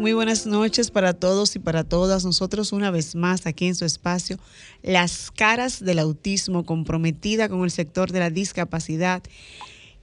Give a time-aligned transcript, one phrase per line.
[0.00, 2.24] Muy buenas noches para todos y para todas.
[2.24, 4.36] Nosotros una vez más aquí en su espacio,
[4.82, 9.22] Las caras del autismo, comprometida con el sector de la discapacidad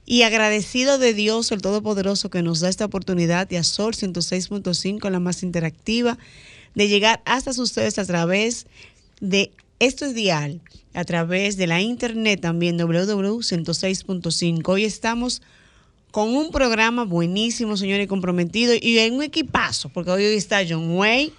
[0.06, 5.10] y agradecido de Dios, el Todopoderoso, que nos da esta oportunidad y a Sol 106.5,
[5.10, 6.16] la más interactiva,
[6.74, 8.66] de llegar hasta ustedes a través
[9.20, 10.62] de esto es dial,
[10.94, 14.68] a través de la internet también www.106.5.
[14.68, 15.42] Hoy estamos
[16.16, 20.96] con un programa buenísimo, señor, y comprometido, y en un equipazo, porque hoy está John
[20.96, 21.30] Way,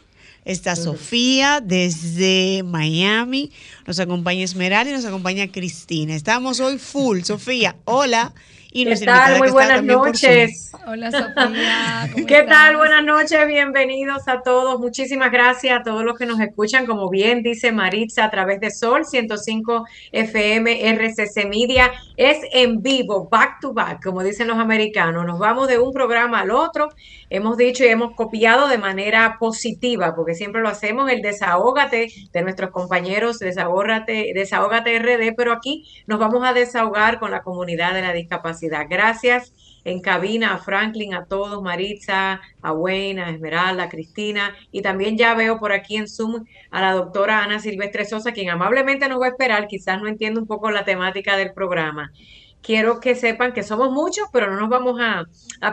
[0.46, 3.50] está Sofía desde Miami,
[3.88, 6.14] nos acompaña Esmeralda y nos acompaña Cristina.
[6.14, 8.36] Estamos hoy full, Sofía, hola.
[8.72, 9.38] Y ¿Qué tal?
[9.40, 10.72] Muy buenas noches.
[10.86, 12.10] Hola Sofía.
[12.28, 12.76] ¿Qué tal?
[12.76, 14.80] Buenas noches, bienvenidos a todos.
[14.80, 18.70] Muchísimas gracias a todos los que nos escuchan, como bien dice Maritza, a través de
[18.70, 21.92] Sol 105 FM RCC Media.
[22.18, 25.26] Es en vivo, back to back, como dicen los americanos.
[25.26, 26.90] Nos vamos de un programa al otro.
[27.30, 32.42] Hemos dicho y hemos copiado de manera positiva, porque siempre lo hacemos, el desahógate de
[32.42, 38.02] nuestros compañeros, desahógate, desahógate RD, pero aquí nos vamos a desahogar con la comunidad de
[38.02, 39.54] la discapacidad Gracias
[39.84, 45.18] en cabina a Franklin, a todos, Maritza, a Wayne, a Esmeralda, a Cristina, y también
[45.18, 49.22] ya veo por aquí en Zoom a la doctora Ana Silvestre Sosa, quien amablemente nos
[49.22, 52.12] va a esperar, quizás no entiende un poco la temática del programa.
[52.62, 55.26] Quiero que sepan que somos muchos, pero no nos vamos a,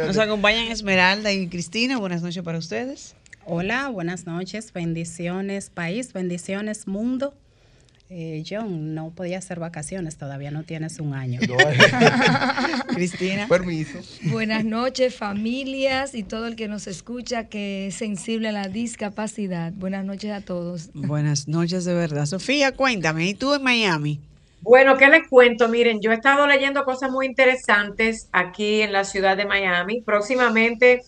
[0.07, 1.97] Nos acompañan Esmeralda y Cristina.
[1.97, 3.15] Buenas noches para ustedes.
[3.45, 7.33] Hola, buenas noches, bendiciones país, bendiciones mundo.
[8.09, 11.39] Eh, John, no podía hacer vacaciones, todavía no tienes un año.
[12.93, 13.47] Cristina.
[13.47, 13.99] Permiso.
[14.29, 19.71] Buenas noches, familias y todo el que nos escucha que es sensible a la discapacidad.
[19.73, 20.91] Buenas noches a todos.
[20.93, 22.27] Buenas noches de verdad.
[22.27, 24.19] Sofía, cuéntame, ¿y tú en Miami?
[24.61, 25.67] Bueno, ¿qué les cuento?
[25.67, 30.01] Miren, yo he estado leyendo cosas muy interesantes aquí en la ciudad de Miami.
[30.01, 31.01] Próximamente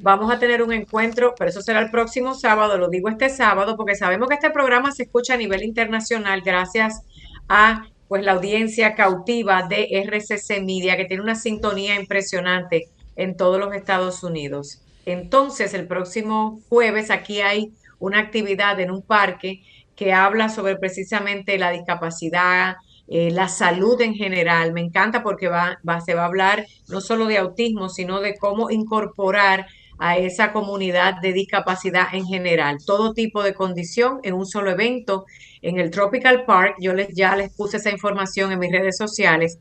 [0.00, 3.76] vamos a tener un encuentro, pero eso será el próximo sábado, lo digo este sábado,
[3.76, 7.02] porque sabemos que este programa se escucha a nivel internacional gracias
[7.48, 13.60] a pues la audiencia cautiva de RCC Media, que tiene una sintonía impresionante en todos
[13.60, 14.82] los Estados Unidos.
[15.06, 19.62] Entonces, el próximo jueves aquí hay una actividad en un parque
[19.94, 24.72] que habla sobre precisamente la discapacidad, eh, la salud en general.
[24.72, 28.70] Me encanta porque va, se va a hablar no solo de autismo, sino de cómo
[28.70, 29.66] incorporar
[30.00, 35.26] a esa comunidad de discapacidad en general, todo tipo de condición en un solo evento
[35.62, 36.76] en el Tropical Park.
[36.80, 39.58] Yo les ya les puse esa información en mis redes sociales.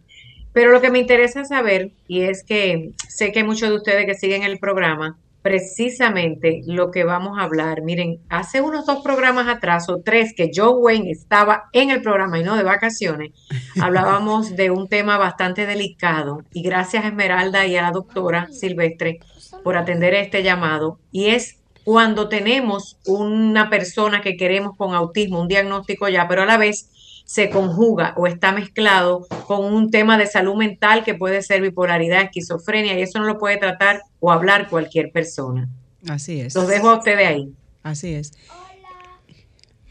[0.53, 4.15] Pero lo que me interesa saber, y es que sé que muchos de ustedes que
[4.15, 7.81] siguen el programa, precisamente lo que vamos a hablar.
[7.81, 12.39] Miren, hace unos dos programas atrás o tres que John Wayne estaba en el programa
[12.39, 13.31] y no de vacaciones,
[13.81, 19.19] hablábamos de un tema bastante delicado y gracias a Esmeralda y a la doctora Silvestre
[19.63, 25.47] por atender este llamado y es cuando tenemos una persona que queremos con autismo, un
[25.47, 26.89] diagnóstico ya, pero a la vez
[27.25, 32.23] se conjuga o está mezclado con un tema de salud mental que puede ser bipolaridad,
[32.23, 35.69] esquizofrenia, y eso no lo puede tratar o hablar cualquier persona.
[36.07, 36.55] Así es.
[36.55, 37.53] Los dejo a ustedes ahí.
[37.83, 38.33] Así es.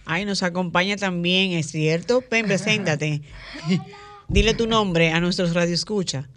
[0.04, 2.24] Ahí nos acompaña también, es cierto.
[2.30, 3.22] Ven, preséntate.
[4.28, 6.28] Dile tu nombre a nuestros radioescucha.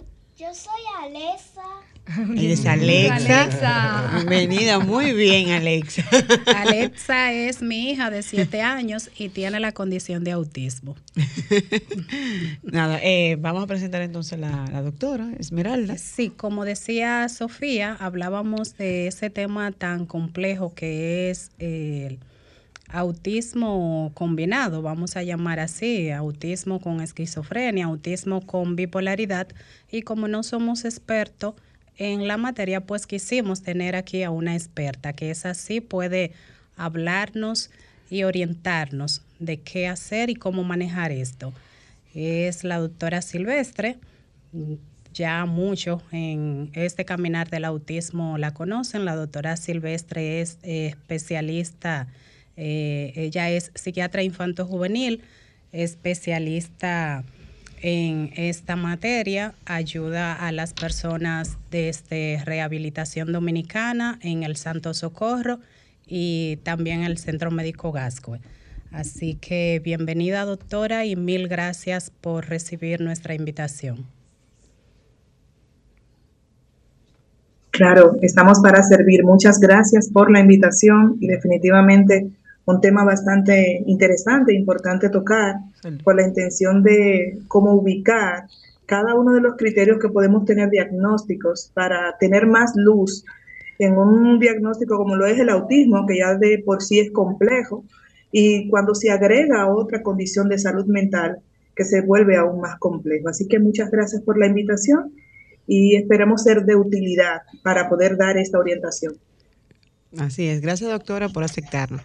[2.30, 2.42] Alessa.
[2.42, 4.12] Eres Alexa.
[4.16, 6.04] Bienvenida, muy bien, Alexa.
[6.56, 10.96] Alexa es mi hija de siete años y tiene la condición de autismo.
[12.64, 15.98] Nada, eh, vamos a presentar entonces la, la doctora Esmeralda.
[15.98, 22.20] Sí, como decía Sofía, hablábamos de ese tema tan complejo que es el
[22.90, 29.48] autismo combinado, vamos a llamar así, autismo con esquizofrenia, autismo con bipolaridad,
[29.90, 31.56] y como no somos expertos,
[32.02, 36.32] en la materia, pues quisimos tener aquí a una experta que es así, puede
[36.76, 37.70] hablarnos
[38.10, 41.54] y orientarnos de qué hacer y cómo manejar esto.
[42.16, 44.00] Es la doctora Silvestre,
[45.14, 49.06] ya mucho en este caminar del autismo la conocen.
[49.06, 52.08] La doctora Silvestre es especialista,
[52.58, 55.22] eh, ella es psiquiatra infanto-juvenil,
[55.72, 57.24] especialista
[57.82, 65.60] en esta materia, ayuda a las personas desde Rehabilitación Dominicana en el Santo Socorro
[66.06, 68.38] y también el Centro Médico Gasco.
[68.92, 74.06] Así que bienvenida doctora y mil gracias por recibir nuestra invitación.
[77.72, 79.24] Claro, estamos para servir.
[79.24, 82.30] Muchas gracias por la invitación y definitivamente
[82.66, 85.56] un tema bastante interesante, importante tocar,
[86.04, 88.46] con la intención de cómo ubicar
[88.86, 93.24] cada uno de los criterios que podemos tener diagnósticos para tener más luz
[93.80, 97.84] en un diagnóstico como lo es el autismo, que ya de por sí es complejo,
[98.32, 101.40] y cuando se agrega otra condición de salud mental,
[101.76, 103.30] que se vuelve aún más complejo.
[103.30, 105.14] Así que muchas gracias por la invitación
[105.68, 109.16] y esperamos ser de utilidad para poder dar esta orientación.
[110.18, 112.02] Así es, gracias doctora por aceptarnos.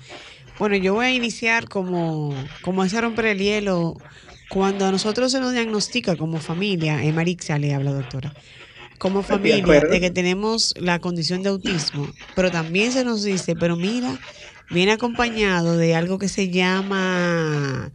[0.59, 3.97] Bueno, yo voy a iniciar como, como hacer romper el hielo.
[4.49, 8.33] Cuando a nosotros se nos diagnostica como familia, eh, Marixa le habla doctora,
[8.97, 13.75] como familia de que tenemos la condición de autismo, pero también se nos dice, pero
[13.75, 14.17] mira,
[14.71, 17.91] viene acompañado de algo que se llama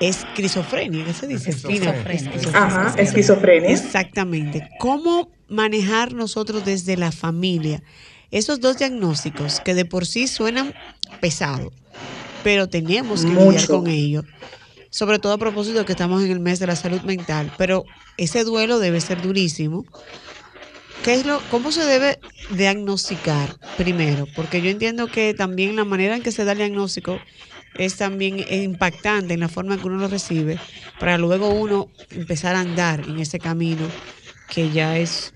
[0.00, 1.50] esquizofrenia, ¿qué se dice?
[1.50, 2.32] Esquizofrenia.
[2.52, 3.70] Ajá, esquizofrenia.
[3.70, 4.68] Exactamente.
[4.80, 7.82] ¿Cómo manejar nosotros desde la familia
[8.30, 10.74] esos dos diagnósticos que de por sí suenan
[11.20, 11.72] pesados,
[12.42, 14.24] pero tenemos que lidiar con ellos?
[14.90, 17.84] Sobre todo a propósito de que estamos en el mes de la salud mental, pero
[18.16, 19.84] ese duelo debe ser durísimo.
[21.04, 22.18] ¿Qué es lo, ¿Cómo se debe
[22.50, 24.26] diagnosticar primero?
[24.36, 27.18] Porque yo entiendo que también la manera en que se da el diagnóstico
[27.74, 30.58] es también impactante en la forma en que uno lo recibe,
[30.98, 33.86] para luego uno empezar a andar en ese camino
[34.48, 35.32] que ya es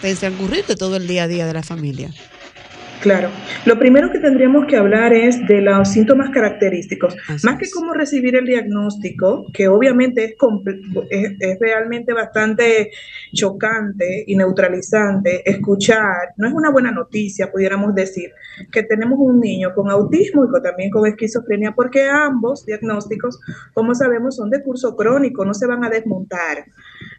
[0.00, 2.10] transcurrir de todo el día a día de la familia.
[3.00, 3.30] Claro.
[3.64, 7.16] Lo primero que tendríamos que hablar es de los síntomas característicos.
[7.44, 10.36] Más que cómo recibir el diagnóstico, que obviamente
[11.10, 12.90] es, es, realmente bastante
[13.32, 18.32] chocante y neutralizante, escuchar, no es una buena noticia, pudiéramos decir,
[18.72, 23.38] que tenemos un niño con autismo y también con esquizofrenia, porque ambos diagnósticos,
[23.74, 26.64] como sabemos, son de curso crónico, no se van a desmontar.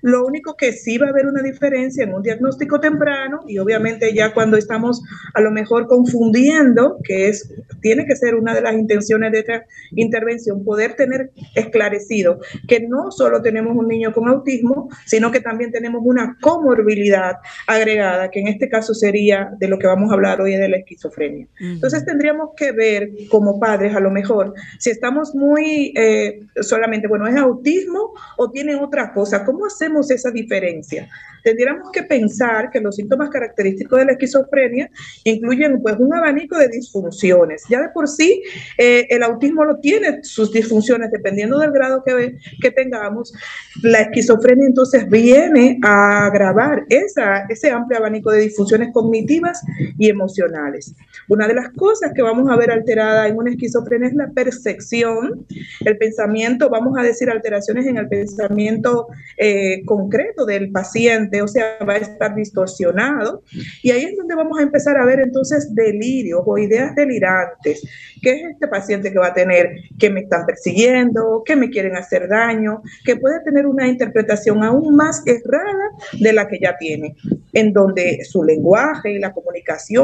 [0.01, 4.13] Lo único que sí va a haber una diferencia en un diagnóstico temprano y obviamente
[4.13, 5.01] ya cuando estamos
[5.33, 9.65] a lo mejor confundiendo, que es tiene que ser una de las intenciones de esta
[9.91, 15.71] intervención, poder tener esclarecido que no solo tenemos un niño con autismo, sino que también
[15.71, 17.37] tenemos una comorbilidad
[17.67, 20.77] agregada, que en este caso sería de lo que vamos a hablar hoy de la
[20.77, 21.47] esquizofrenia.
[21.59, 27.27] Entonces tendríamos que ver como padres a lo mejor si estamos muy eh, solamente, bueno,
[27.27, 29.45] ¿es autismo o tiene otra cosa?
[29.45, 31.09] ¿Cómo hacemos esa diferencia?
[31.43, 34.89] Tendríamos que pensar que los síntomas característicos de la esquizofrenia
[35.23, 37.63] incluyen pues un abanico de disfunciones.
[37.69, 38.41] Ya de por sí
[38.77, 43.33] eh, el autismo lo tiene sus disfunciones dependiendo del grado que, que tengamos.
[43.81, 49.61] La esquizofrenia entonces viene a agravar esa, ese amplio abanico de disfunciones cognitivas
[49.97, 50.93] y emocionales.
[51.27, 55.45] Una de las cosas que vamos a ver alterada en una esquizofrenia es la percepción,
[55.85, 61.77] el pensamiento, vamos a decir alteraciones en el pensamiento eh, concreto del paciente, o sea,
[61.87, 63.43] va a estar distorsionado.
[63.83, 67.81] Y ahí es donde vamos a empezar a ver entonces delirios o ideas delirantes.
[68.21, 69.69] ¿Qué es este paciente que va a tener?
[69.97, 74.95] Que me están persiguiendo, que me quieren hacer daño, que puede tener una interpretación aún
[74.95, 77.15] más errada de la que ya tiene,
[77.53, 79.48] en donde su lenguaje y la comunicación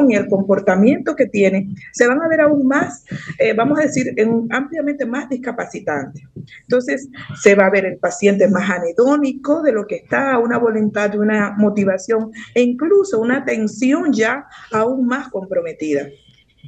[0.09, 3.03] y el comportamiento que tiene se van a ver aún más,
[3.39, 6.23] eh, vamos a decir, en, ampliamente más discapacitantes.
[6.61, 7.09] Entonces,
[7.41, 11.55] se va a ver el paciente más anedónico de lo que está, una voluntad, una
[11.57, 16.07] motivación e incluso una atención ya aún más comprometida.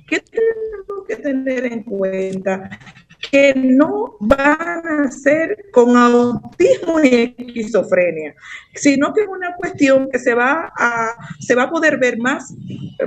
[0.08, 2.70] ¿Qué tenemos que tener en cuenta?
[3.38, 8.34] Que no van a ser con autismo y esquizofrenia,
[8.74, 12.53] sino que es una cuestión que se va a, se va a poder ver más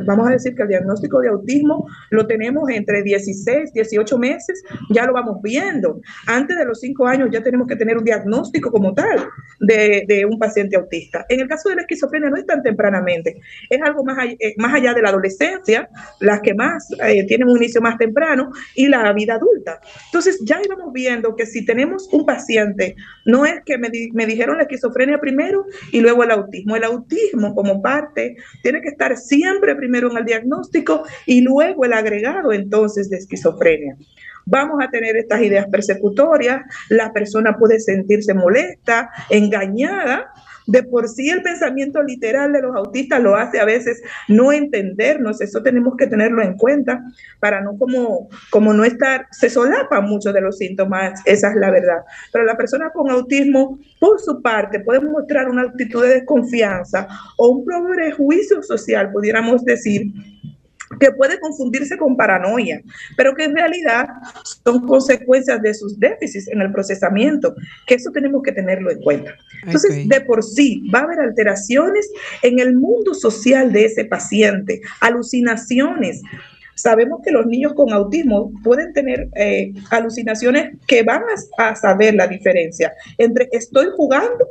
[0.07, 5.07] vamos a decir que el diagnóstico de autismo lo tenemos entre 16, 18 meses, ya
[5.07, 6.01] lo vamos viendo.
[6.27, 9.29] Antes de los 5 años ya tenemos que tener un diagnóstico como tal
[9.61, 11.25] de, un paciente autista.
[11.29, 14.75] En el caso de la esquizofrenia no es tan tempranamente, es algo más, eh, más
[14.75, 15.89] allá de la adolescencia,
[16.21, 19.81] las que más eh, tienen un inicio más temprano y la vida adulta.
[20.07, 24.57] Entonces ya íbamos viendo que si tenemos un paciente, no es que me, me dijeron
[24.57, 26.77] la esquizofrenia primero y luego el autismo.
[26.77, 31.93] El autismo como parte tiene que estar siempre primero en el diagnóstico y luego el
[31.93, 33.97] agregado entonces de esquizofrenia
[34.47, 40.33] vamos a tener estas ideas persecutorias, la persona puede sentirse molesta, engañada.
[40.67, 45.41] De por sí el pensamiento literal de los autistas lo hace a veces no entendernos,
[45.41, 47.03] eso tenemos que tenerlo en cuenta
[47.41, 51.71] para no como, como no estar, se solapan muchos de los síntomas, esa es la
[51.71, 52.03] verdad.
[52.33, 57.49] Pero la persona con autismo, por su parte, puede mostrar una actitud de desconfianza o
[57.49, 60.13] un prejuicio social, pudiéramos decir,
[60.99, 62.83] que puede confundirse con paranoia,
[63.17, 64.09] pero que en realidad
[64.65, 67.55] son consecuencias de sus déficits en el procesamiento,
[67.87, 69.37] que eso tenemos que tenerlo en cuenta.
[69.65, 72.11] Entonces, de por sí, va a haber alteraciones
[72.43, 76.23] en el mundo social de ese paciente, alucinaciones,
[76.81, 81.23] Sabemos que los niños con autismo pueden tener eh, alucinaciones que van
[81.59, 84.47] a, saber la diferencia entre estoy jugando,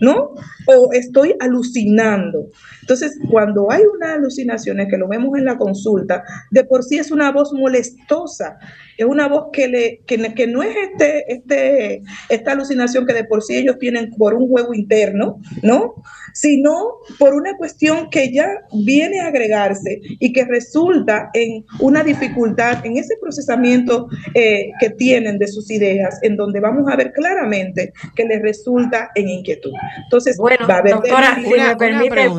[0.00, 0.34] ¿no?
[0.66, 2.50] O estoy alucinando.
[2.80, 7.10] Entonces, cuando hay una alucinación, que lo vemos en la consulta, de por sí es
[7.10, 8.58] una voz molestosa,
[8.96, 13.42] es una voz que, le, que no es este, este, esta alucinación que de por
[13.42, 15.94] sí ellos tienen por un juego interno, ¿no?
[16.32, 16.72] Sino
[17.18, 22.96] por una cuestión que ya viene a agregarse y que resulta en una dificultad en
[22.96, 28.24] ese procesamiento eh, que tienen de sus ideas, en donde vamos a ver claramente que
[28.24, 29.72] les resulta en inquietud.
[30.04, 32.30] Entonces, bueno, va a haber doctora, si me permite,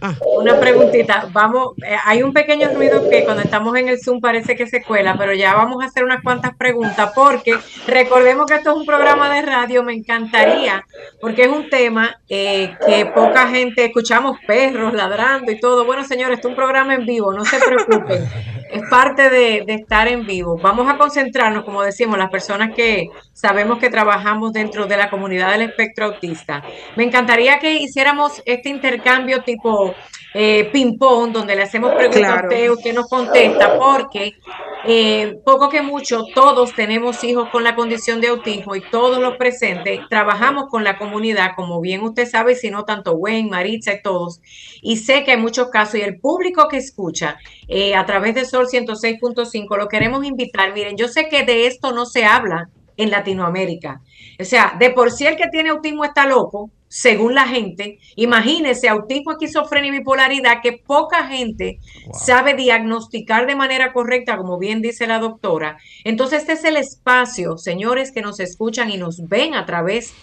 [0.00, 0.14] ah.
[0.38, 1.28] una preguntita.
[1.32, 4.82] Vamos, eh, hay un pequeño ruido que cuando estamos en el Zoom parece que se
[4.82, 7.54] cuela, pero ya vamos a hacer unas cuantas preguntas porque
[7.86, 10.84] recordemos que esto es un programa de radio, me encantaría,
[11.20, 15.84] porque es un tema eh, que poca gente, escuchamos perros ladrando y todo.
[15.84, 18.28] Bueno, señores, esto es un programa en vivo, no se preocupen
[18.70, 20.58] es parte de, estar en vivo.
[20.58, 25.52] Vamos a concentrarnos, como decimos, las personas que sabemos que trabajamos dentro de la comunidad
[25.52, 26.62] del espectro autista.
[26.96, 29.94] Me encantaría que hiciéramos este intercambio tipo
[30.38, 34.34] eh, ping-pong, donde le hacemos preguntas a usted, usted nos contesta, porque
[34.86, 39.38] eh, poco que mucho, todos tenemos hijos con la condición de autismo y todos los
[39.38, 44.02] presentes trabajamos con la comunidad, como bien usted sabe, si no tanto Wayne, Maritza y
[44.02, 44.42] todos.
[44.82, 48.44] Y sé que hay muchos casos y el público que escucha eh, a través de
[48.44, 50.74] Sol 106.5 lo queremos invitar.
[50.74, 54.02] Miren, yo sé que de esto no se habla en Latinoamérica.
[54.38, 57.98] O sea, de por sí el que tiene autismo está loco, según la gente.
[58.14, 61.80] Imagínese autismo, esquizofrenia y bipolaridad que poca gente
[62.12, 65.78] sabe diagnosticar de manera correcta, como bien dice la doctora.
[66.04, 70.14] Entonces, este es el espacio, señores que nos escuchan y nos ven a través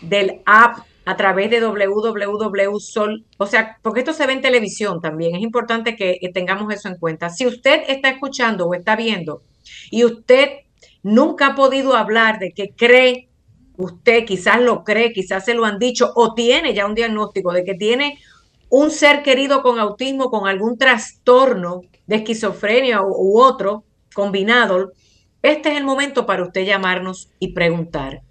[0.00, 5.34] del app a través de www.sol, o sea, porque esto se ve en televisión también,
[5.34, 7.28] es importante que tengamos eso en cuenta.
[7.28, 9.42] Si usted está escuchando o está viendo
[9.90, 10.48] y usted
[11.02, 13.28] nunca ha podido hablar de que cree
[13.82, 17.64] usted quizás lo cree, quizás se lo han dicho o tiene ya un diagnóstico de
[17.64, 18.18] que tiene
[18.68, 23.84] un ser querido con autismo, con algún trastorno de esquizofrenia u, otro
[24.14, 24.92] combinado,
[25.42, 28.22] este es el momento para usted llamarnos y preguntar.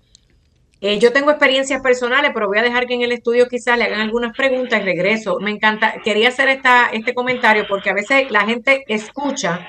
[0.80, 3.84] Eh, yo tengo experiencias personales, pero voy a dejar que en el estudio quizás le
[3.84, 5.38] hagan algunas preguntas y regreso.
[5.40, 9.68] Me encanta, quería hacer esta, este comentario porque a veces la gente escucha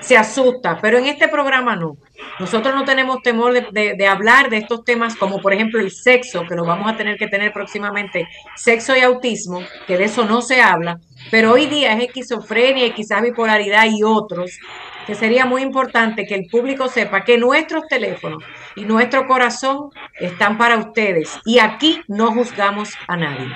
[0.00, 1.96] se asusta, pero en este programa no.
[2.38, 6.54] Nosotros no tenemos temor de, hablar de estos temas como por ejemplo el sexo, que
[6.54, 10.62] lo vamos a tener que tener próximamente, sexo y autismo, que de eso no se
[10.62, 14.58] habla, pero hoy día es esquizofrenia y quizás bipolaridad y otros,
[15.06, 18.42] que sería muy importante que el público sepa que nuestros teléfonos
[18.76, 19.90] y nuestro corazón
[20.20, 23.48] están para ustedes y aquí no juzgamos a nadie.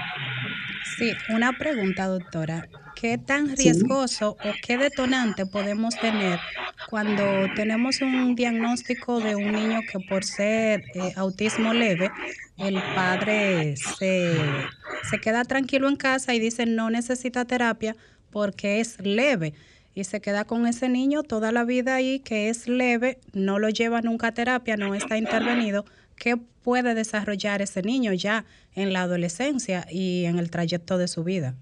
[0.96, 2.68] Sí, una pregunta, doctora.
[3.02, 6.38] ¿Qué tan riesgoso o qué detonante podemos tener
[6.88, 12.12] cuando tenemos un diagnóstico de un niño que por ser eh, autismo leve,
[12.58, 14.36] el padre se,
[15.10, 17.96] se queda tranquilo en casa y dice no necesita terapia
[18.30, 19.52] porque es leve?
[19.94, 23.68] y se queda con ese niño toda la vida ahí que es leve, no lo
[23.68, 25.84] lleva nunca a terapia, no está intervenido,
[26.16, 31.24] ¿qué puede desarrollar ese niño ya en la adolescencia y en el trayecto de su
[31.24, 31.54] vida?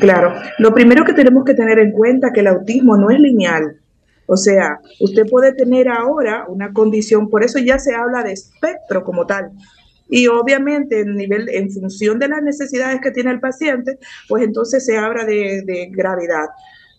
[0.00, 3.20] Claro, lo primero que tenemos que tener en cuenta es que el autismo no es
[3.20, 3.78] lineal.
[4.26, 9.04] O sea, usted puede tener ahora una condición, por eso ya se habla de espectro
[9.04, 9.50] como tal.
[10.08, 14.84] Y obviamente en nivel, en función de las necesidades que tiene el paciente, pues entonces
[14.84, 16.46] se habla de, gravedad.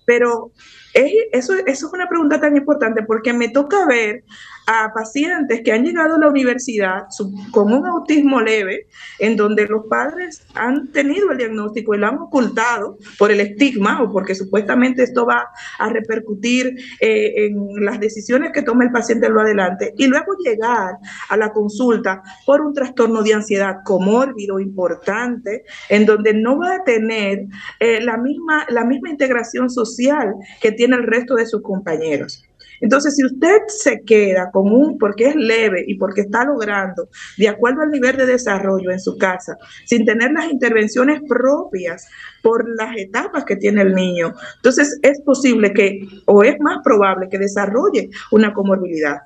[0.06, 0.52] Pero
[0.94, 4.24] eso es una pregunta tan importante porque me toca ver
[4.68, 7.04] a pacientes que han llegado a la universidad
[7.52, 8.88] con un autismo leve,
[9.20, 14.02] en donde los padres han tenido el diagnóstico y lo han ocultado por el estigma
[14.02, 15.48] o porque supuestamente esto va
[15.80, 20.34] a repercutir eh, en las decisiones que toma el paciente en lo adelante, y luego
[20.44, 20.98] llegar
[21.30, 26.84] a la consulta por un trastorno de ansiedad comórbido importante, en donde no va a
[26.84, 27.46] tener
[27.80, 32.44] eh, la, misma, la misma integración social que tiene el resto de sus compañeros.
[32.82, 37.50] Entonces, si usted se queda con un, porque es leve y porque está logrando, de
[37.50, 42.08] acuerdo al nivel de desarrollo en su casa, sin tener las intervenciones propias
[42.42, 47.30] por las etapas que tiene el niño, entonces es posible que, o es más probable
[47.30, 49.18] que desarrolle una comorbilidad.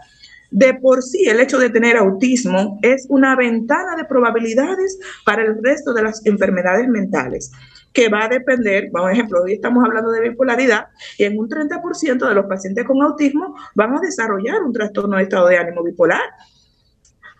[0.51, 5.63] De por sí, el hecho de tener autismo es una ventana de probabilidades para el
[5.63, 7.51] resto de las enfermedades mentales
[7.93, 12.27] que va a depender, por ejemplo, hoy estamos hablando de bipolaridad y en un 30%
[12.27, 16.21] de los pacientes con autismo van a desarrollar un trastorno de estado de ánimo bipolar.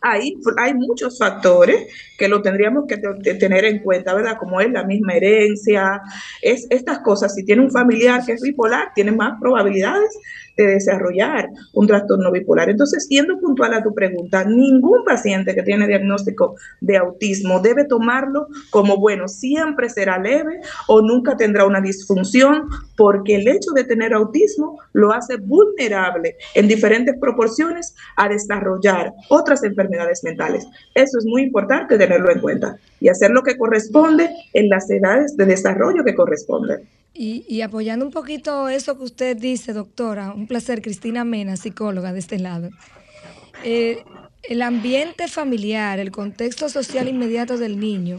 [0.02, 1.88] Ahí hay muchos factores
[2.18, 2.98] que lo tendríamos que
[3.36, 4.38] tener en cuenta, ¿verdad?
[4.38, 6.02] Como es la misma herencia,
[6.42, 7.36] es estas cosas.
[7.36, 10.18] Si tiene un familiar que es bipolar, tiene más probabilidades
[10.64, 12.70] de desarrollar un trastorno bipolar.
[12.70, 18.48] Entonces, siendo puntual a tu pregunta, ningún paciente que tiene diagnóstico de autismo debe tomarlo
[18.70, 24.14] como, bueno, siempre será leve o nunca tendrá una disfunción, porque el hecho de tener
[24.14, 30.68] autismo lo hace vulnerable en diferentes proporciones a desarrollar otras enfermedades mentales.
[30.94, 35.38] Eso es muy importante tenerlo en cuenta y hacer lo que corresponde en las edades
[35.38, 36.82] de desarrollo que corresponden.
[37.14, 42.20] Y, apoyando un poquito eso que usted dice, doctora, un placer, Cristina Mena, psicóloga de
[42.20, 42.70] este lado.
[43.64, 44.06] Eh,
[44.44, 48.18] el ambiente familiar, el contexto social inmediato del niño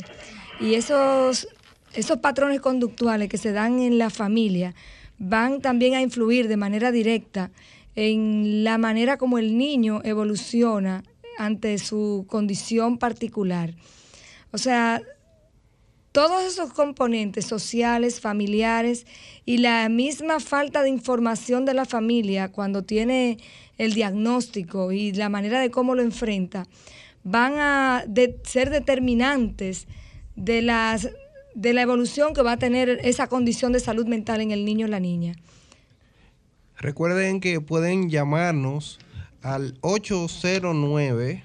[0.61, 1.49] y esos,
[1.95, 4.75] esos patrones conductuales que se dan en la familia
[5.19, 7.51] van también a influir de manera directa
[7.97, 11.03] en la manera como el niño evoluciona
[11.39, 13.75] ante su condición particular.
[14.53, 15.03] O sea,
[16.13, 19.07] todos esos componentes sociales, familiares
[19.45, 23.39] y la misma falta de información de la familia cuando tiene
[23.79, 26.67] el diagnóstico y la manera de cómo lo enfrenta,
[27.23, 28.05] van a
[28.45, 29.87] ser determinantes
[30.37, 31.11] de, las,
[31.55, 34.87] de la evolución que va a tener esa condición de salud mental en el niño
[34.87, 35.35] o la niña.
[36.77, 38.99] Recuerden que pueden llamarnos
[39.43, 41.45] al 809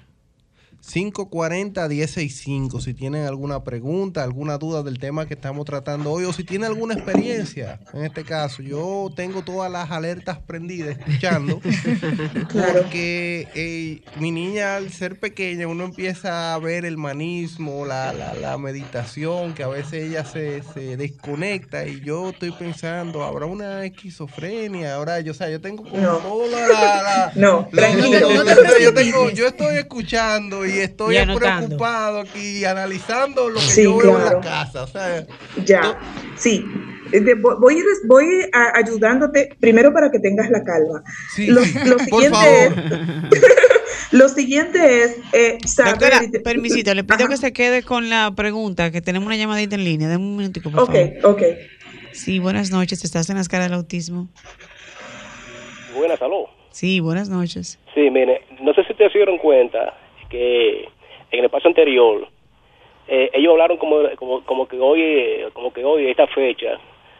[0.86, 6.44] 540-165 si tienen alguna pregunta, alguna duda del tema que estamos tratando hoy o si
[6.44, 7.80] tienen alguna experiencia.
[7.92, 11.60] En este caso, yo tengo todas las alertas prendidas escuchando
[12.52, 18.56] porque eh, mi niña al ser pequeña uno empieza a ver el manismo, la, la,
[18.56, 24.94] meditación, que a veces ella se, se, desconecta y yo estoy pensando, ¿habrá una esquizofrenia?
[24.94, 26.18] Ahora, yo, o sea, yo tengo como no.
[26.18, 27.32] toda la...
[27.34, 34.24] no, yo, yo estoy escuchando y estoy preocupado aquí analizando lo que yo veo en
[34.24, 35.26] la casa.
[35.64, 35.98] ya,
[36.36, 36.64] sí.
[37.60, 38.26] Voy, voy
[38.74, 41.04] ayudándote primero para que tengas la calma.
[41.38, 42.72] lo, siguiente Es,
[44.10, 45.58] lo siguiente es eh,
[46.42, 50.08] permisito, le pido que se quede con la pregunta, que tenemos una llamadita en línea.
[50.08, 51.42] de un minutico, por Ok, ok.
[52.12, 53.04] Sí, buenas noches.
[53.04, 54.28] ¿Estás en las caras del autismo?
[55.94, 56.46] Buenas, salud.
[56.70, 57.78] Sí, buenas noches.
[57.94, 59.94] Sí, mire, no sé si te dieron cuenta
[61.30, 62.28] en el paso anterior
[63.08, 66.78] eh, ellos hablaron como, como, como que hoy como que hoy esta fecha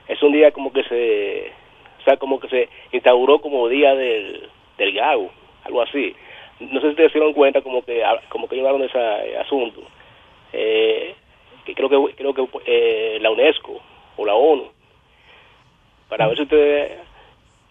[0.09, 1.53] es un día como que se
[2.01, 4.49] o sea como que se instauró como día del,
[4.79, 5.31] del GAU
[5.67, 6.15] algo así.
[6.59, 9.83] No sé si te dieron cuenta como que como que de ese asunto.
[10.53, 11.15] Eh,
[11.65, 13.81] que creo que creo que eh, la UNESCO
[14.17, 14.69] o la ONU.
[16.09, 16.93] Para ver si ustedes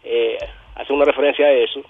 [0.03, 0.37] eh,
[0.75, 1.81] hacen una referencia a eso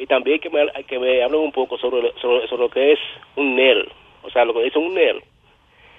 [0.00, 2.98] y también que me, que me hablen un poco sobre, sobre, lo que es
[3.36, 3.86] un NER,
[4.22, 5.16] o sea, lo que dice un NER.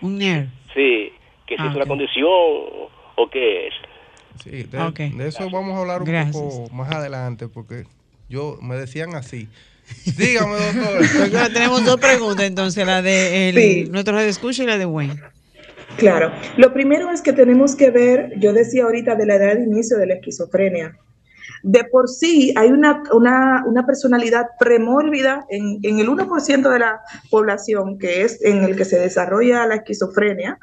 [0.02, 0.48] Un NER.
[0.74, 1.14] Sí,
[1.46, 3.74] que si es ah, una condición o qué es.
[4.44, 7.84] Sí, de, eso vamos a hablar un poco más adelante porque
[8.28, 9.48] yo me decían así.
[10.18, 11.52] Dígame, doctor.
[11.54, 15.14] tenemos dos preguntas entonces, la de el, nuestro radio escucha y la de Wayne.
[15.98, 19.64] Claro, lo primero es que tenemos que ver, yo decía ahorita de la edad de
[19.64, 20.98] inicio de la esquizofrenia
[21.64, 23.04] de por sí hay una,
[23.86, 29.00] personalidad premórbida en, en el 1% de la población, que es en el que se
[29.00, 30.58] desarrolla la esquizofrenia,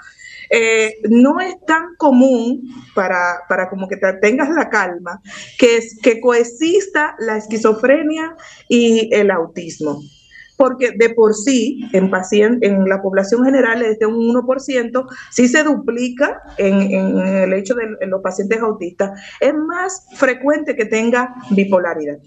[0.51, 2.63] eh, no es tan común
[2.95, 5.21] para, para como que te tengas la calma,
[5.59, 8.35] que, que coexista la esquizofrenia
[8.69, 10.01] y el autismo.
[10.59, 15.49] Porque de por sí en, paciente, en la población general es de un 1%, sí
[15.49, 21.35] se duplica en, en el hecho de los pacientes autistas, es más frecuente que tenga
[21.51, 22.19] bipolaridad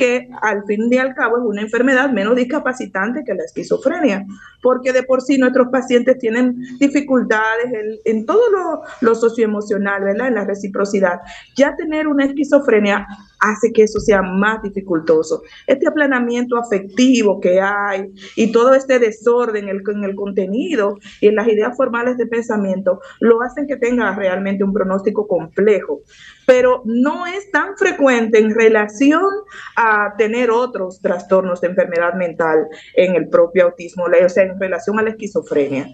[0.00, 4.24] que al fin y al cabo es una enfermedad menos discapacitante que la esquizofrenia,
[4.62, 7.66] porque de por sí nuestros pacientes tienen dificultades
[8.06, 10.28] en, todo lo, lo, socioemocional, ¿verdad?
[10.28, 11.20] En la reciprocidad.
[11.54, 13.06] Ya tener una esquizofrenia
[13.40, 15.42] hace que eso sea más dificultoso.
[15.66, 21.28] Este aplanamiento afectivo que hay y todo este desorden en el, en el contenido y
[21.28, 26.00] en las ideas formales de pensamiento lo hacen que tenga realmente un pronóstico complejo
[26.50, 29.22] pero no es tan frecuente en relación
[29.76, 34.98] a tener otros trastornos de enfermedad mental en el propio autismo, o sea, en relación
[34.98, 35.86] a la esquizofrenia.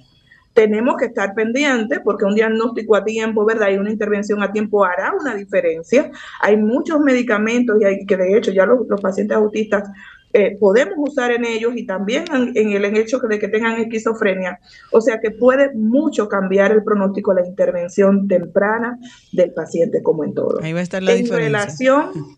[0.55, 3.69] Tenemos que estar pendientes porque un diagnóstico a tiempo, ¿verdad?
[3.69, 6.11] Y una intervención a tiempo hará una diferencia.
[6.41, 9.91] Hay muchos medicamentos y hay, que de hecho ya los, los pacientes autistas
[10.39, 14.61] eh, podemos usar en ellos y también en, el hecho de que tengan esquizofrenia.
[14.93, 18.99] O sea que puede mucho cambiar el pronóstico, la intervención temprana
[19.33, 20.61] del paciente como en todo.
[20.63, 22.37] Ahí va a estar la en relación,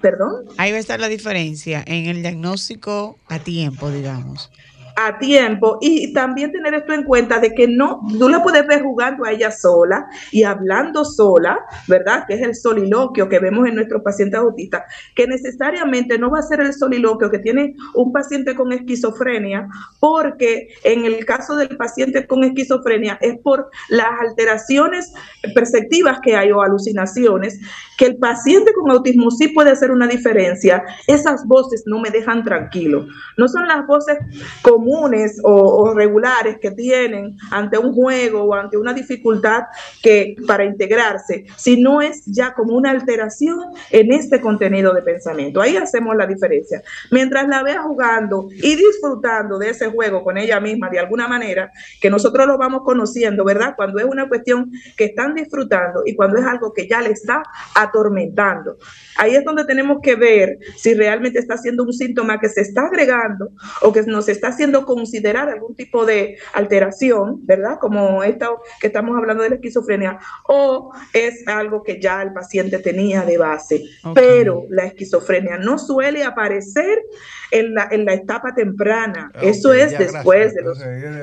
[0.00, 0.46] perdón.
[0.56, 4.50] Ahí va a estar la diferencia en el diagnóstico a tiempo, digamos
[4.96, 8.82] a tiempo y también tener esto en cuenta de que no, tú la puedes ver
[8.82, 12.24] jugando a ella sola y hablando sola, ¿verdad?
[12.26, 16.42] Que es el soliloquio que vemos en nuestros pacientes autistas, que necesariamente no va a
[16.42, 19.68] ser el soliloquio que tiene un paciente con esquizofrenia,
[20.00, 25.12] porque en el caso del paciente con esquizofrenia es por las alteraciones
[25.54, 27.60] perceptivas que hay o alucinaciones,
[27.98, 30.82] que el paciente con autismo sí puede hacer una diferencia.
[31.06, 33.06] Esas voces no me dejan tranquilo.
[33.36, 34.16] No son las voces
[34.62, 39.64] como comunes o, regulares que tienen ante un juego o ante una dificultad
[40.02, 43.58] que para integrarse, sino es ya como una alteración
[43.90, 45.60] en este contenido de pensamiento.
[45.60, 46.82] Ahí hacemos la diferencia.
[47.10, 51.72] Mientras la vea jugando y disfrutando de ese juego con ella misma de alguna manera,
[52.00, 53.74] que nosotros lo vamos conociendo, ¿verdad?
[53.76, 57.42] Cuando es una cuestión que están disfrutando y cuando es algo que ya le está
[57.74, 58.76] atormentando.
[59.16, 62.82] Ahí es donde tenemos que ver si realmente está siendo un síntoma que se está
[62.82, 63.48] agregando
[63.80, 67.78] o que nos está haciendo considerar algún tipo de alteración, ¿verdad?
[67.80, 72.78] Como esta que estamos hablando de la esquizofrenia, o es algo que ya el paciente
[72.78, 73.82] tenía de base.
[74.14, 76.98] Pero la esquizofrenia no suele aparecer
[77.50, 79.30] en la, en la etapa temprana.
[79.34, 80.78] Ah, Eso es después de los...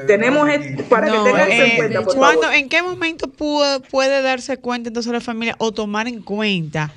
[0.07, 0.49] tenemos
[0.89, 4.89] para que tengan en eh, cuenta, por cuando, ¿En qué momento puede, puede darse cuenta
[4.89, 6.91] entonces la familia o tomar en cuenta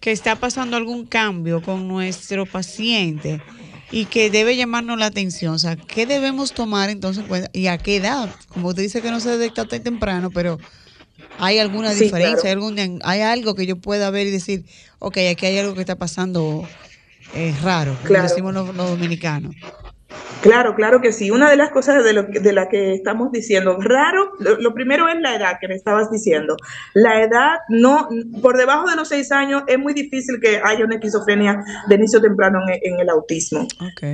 [0.00, 3.40] que está pasando algún cambio con nuestro paciente?
[3.90, 5.54] Y que debe llamarnos la atención.
[5.54, 8.30] O sea, ¿qué debemos tomar entonces y a qué edad?
[8.48, 10.58] Como usted dice que no se detecta tan temprano, pero
[11.38, 12.48] ¿hay alguna diferencia?
[12.48, 14.64] ¿Hay, algún, ¿Hay algo que yo pueda ver y decir,
[14.98, 16.68] ok, aquí hay algo que está pasando
[17.34, 19.54] eh, raro, como decimos los dominicanos?
[20.42, 21.30] Claro, claro que sí.
[21.30, 25.20] Una de las cosas de, lo, de la que estamos diciendo, raro, lo, primero es
[25.20, 26.56] la edad que me estabas diciendo.
[26.94, 28.08] La edad, no,
[28.40, 32.20] por debajo de los seis años es muy difícil que haya una esquizofrenia de inicio
[32.20, 33.66] temprano en, en el autismo.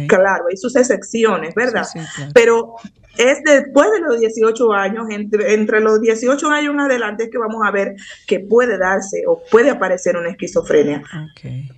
[0.08, 1.86] Claro, hay sus excepciones, ¿verdad?
[2.34, 2.74] Pero
[3.18, 7.38] es después de los 18 años, entre, entre los 18 años en adelante es que
[7.38, 7.94] vamos a ver
[8.26, 11.02] que puede darse o puede aparecer una esquizofrenia.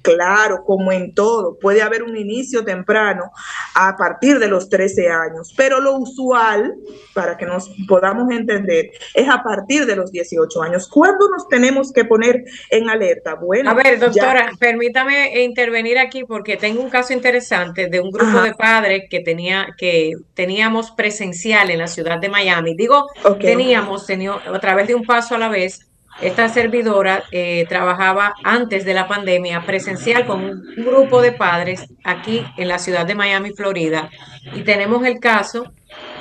[0.03, 3.31] Claro, como en todo, puede haber un inicio temprano
[3.75, 6.75] a partir de los 13 años, pero lo usual,
[7.15, 10.89] para que nos podamos entender, es a partir de los 18 años.
[10.89, 13.35] ¿Cuándo nos tenemos que poner en alerta?
[13.35, 18.41] Bueno, a ver, doctora, permítame intervenir aquí porque tengo un caso interesante de un grupo
[18.41, 21.28] de padres que tenía que teníamos presente
[21.71, 22.75] en la ciudad de Miami.
[22.75, 23.07] Digo,
[23.41, 25.89] teníamos, tenido, a través de un paso a la vez,
[26.21, 32.45] esta servidora eh, trabajaba antes de la pandemia presencial con un grupo de padres aquí
[32.57, 34.11] en la ciudad de Miami, Florida.
[34.53, 35.73] Y tenemos el caso,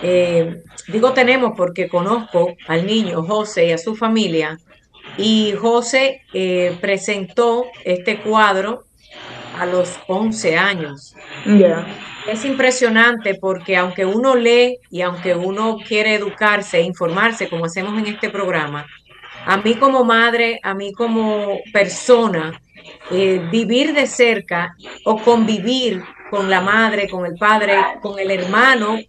[0.04, 4.60] eh, digo tenemos porque conozco al niño José y a su familia.
[5.18, 8.84] Y José eh, presentó este cuadro
[9.60, 11.16] a los 11 años.
[12.28, 17.98] Es impresionante porque aunque uno lee y aunque uno quiere educarse e informarse como hacemos
[17.98, 18.86] en este programa,
[19.46, 22.60] a mí como madre, a mí como persona,
[23.12, 29.00] eh, vivir de cerca o convivir con la madre, con el padre, con el hermano,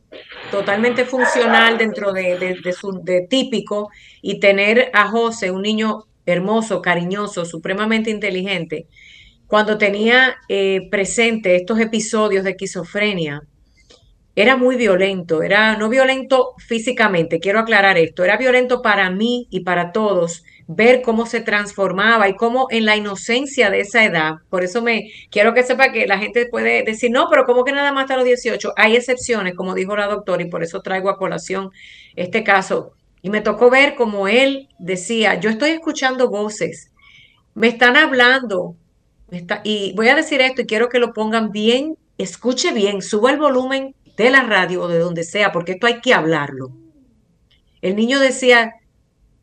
[0.50, 3.90] totalmente funcional dentro de, su de típico,
[4.22, 8.86] y tener a José, un niño hermoso, cariñoso, supremamente inteligente,
[9.48, 13.42] cuando tenía eh, presente estos episodios de esquizofrenia,
[14.36, 19.60] era muy violento, era no violento físicamente, quiero aclarar esto, era violento para mí y
[19.60, 24.62] para todos ver cómo se transformaba y cómo en la inocencia de esa edad, por
[24.62, 27.90] eso me quiero que sepa que la gente puede decir, no, pero ¿cómo que nada
[27.90, 28.74] más hasta los 18?
[28.76, 31.70] Hay excepciones, como dijo la doctora, y por eso traigo a colación
[32.14, 32.92] este caso.
[33.22, 36.92] Y me tocó ver como él decía, yo estoy escuchando voces,
[37.54, 38.76] me están hablando,
[39.64, 43.38] y voy a decir esto y quiero que lo pongan bien, escuche bien, suba el
[43.38, 46.70] volumen de la radio o de donde sea, porque esto hay que hablarlo.
[47.82, 48.74] El niño decía,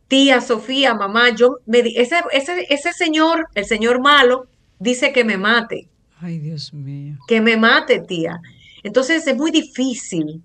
[0.07, 4.47] tía Sofía, mamá, yo me ese, ese, ese señor, el señor malo,
[4.79, 5.87] dice que me mate.
[6.19, 7.17] Ay, Dios mío.
[7.27, 8.41] Que me mate, tía.
[8.83, 10.41] Entonces es muy difícil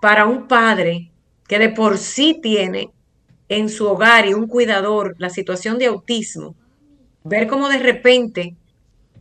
[0.00, 1.10] para un padre
[1.46, 2.90] que de por sí tiene
[3.48, 6.54] en su hogar y un cuidador la situación de autismo,
[7.28, 8.56] ver cómo de repente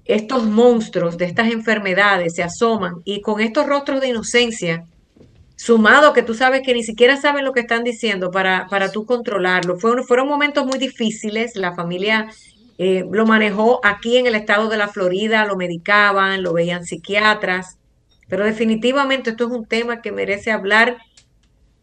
[0.05, 4.85] estos monstruos de estas enfermedades se asoman y con estos rostros de inocencia,
[5.57, 9.05] sumado que tú sabes que ni siquiera saben lo que están diciendo para, para tú
[9.05, 9.77] controlarlo.
[9.77, 12.29] Fueron, fueron momentos muy difíciles, la familia
[12.77, 17.77] eh, lo manejó aquí en el estado de la Florida, lo medicaban, lo veían psiquiatras,
[18.29, 20.97] pero definitivamente esto es un tema que merece hablar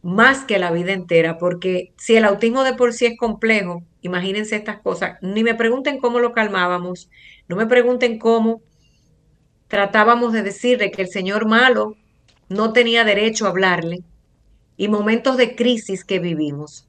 [0.04, 4.54] más que la vida entera, porque si el autismo de por sí es complejo, imagínense
[4.54, 7.08] estas cosas, ni me pregunten cómo lo calmábamos,
[7.48, 8.60] no me pregunten cómo
[9.66, 11.96] tratábamos de decirle que el señor malo
[12.50, 14.04] no tenía derecho a hablarle
[14.76, 16.86] y momentos de crisis que vivimos,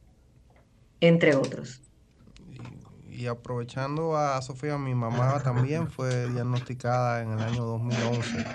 [0.99, 1.84] entre otros.
[3.17, 8.45] Y, aprovechando a Sofía, mi mamá también fue diagnosticada en el año 2011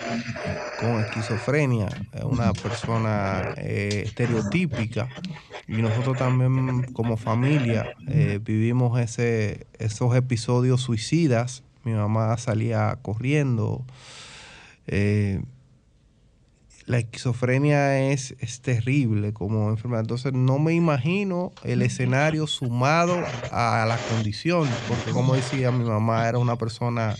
[0.80, 1.88] con esquizofrenia,
[2.24, 5.08] una persona eh, estereotípica.
[5.66, 13.84] Y nosotros también como familia eh, vivimos ese, esos episodios suicidas mi mamá salía corriendo.
[14.86, 15.42] Eh,
[16.90, 20.00] la esquizofrenia es, es, terrible como enfermedad.
[20.00, 23.16] Entonces no me imagino el escenario sumado
[23.52, 27.14] a la condición, porque como decía mi mamá, era una persona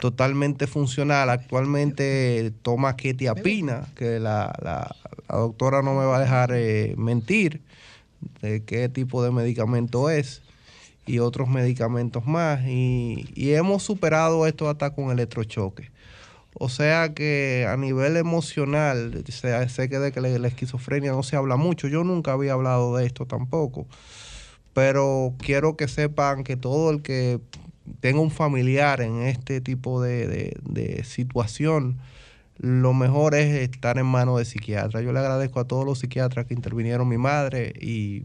[0.00, 1.30] totalmente funcional.
[1.30, 4.96] Actualmente toma ketiapina, que la, la,
[5.28, 7.62] doctora no me va a dejar eh, mentir
[8.40, 10.42] de qué tipo de medicamento es
[11.06, 12.66] y otros medicamentos más.
[12.66, 15.91] Y, hemos superado esto hasta con electrochoque.
[16.54, 21.56] O sea que a nivel emocional, sé, que de que la, esquizofrenia no se habla
[21.56, 21.88] mucho.
[21.88, 23.86] Yo nunca había hablado de esto tampoco.
[24.74, 27.40] Pero quiero que sepan que todo el que
[28.00, 31.98] tenga un familiar en este tipo de, de situación,
[32.58, 35.04] lo mejor es estar en manos de psiquiatras.
[35.04, 38.24] Yo le agradezco a todos los psiquiatras que intervinieron mi madre y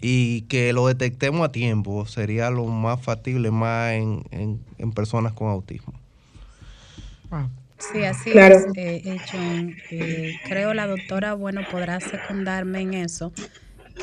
[0.00, 5.48] y que lo detectemos a tiempo sería lo más factible más en, en, personas con
[5.48, 5.94] autismo.
[7.78, 9.18] Sí, así es, eh,
[9.90, 13.32] eh, creo la doctora, bueno, podrá secundarme en eso,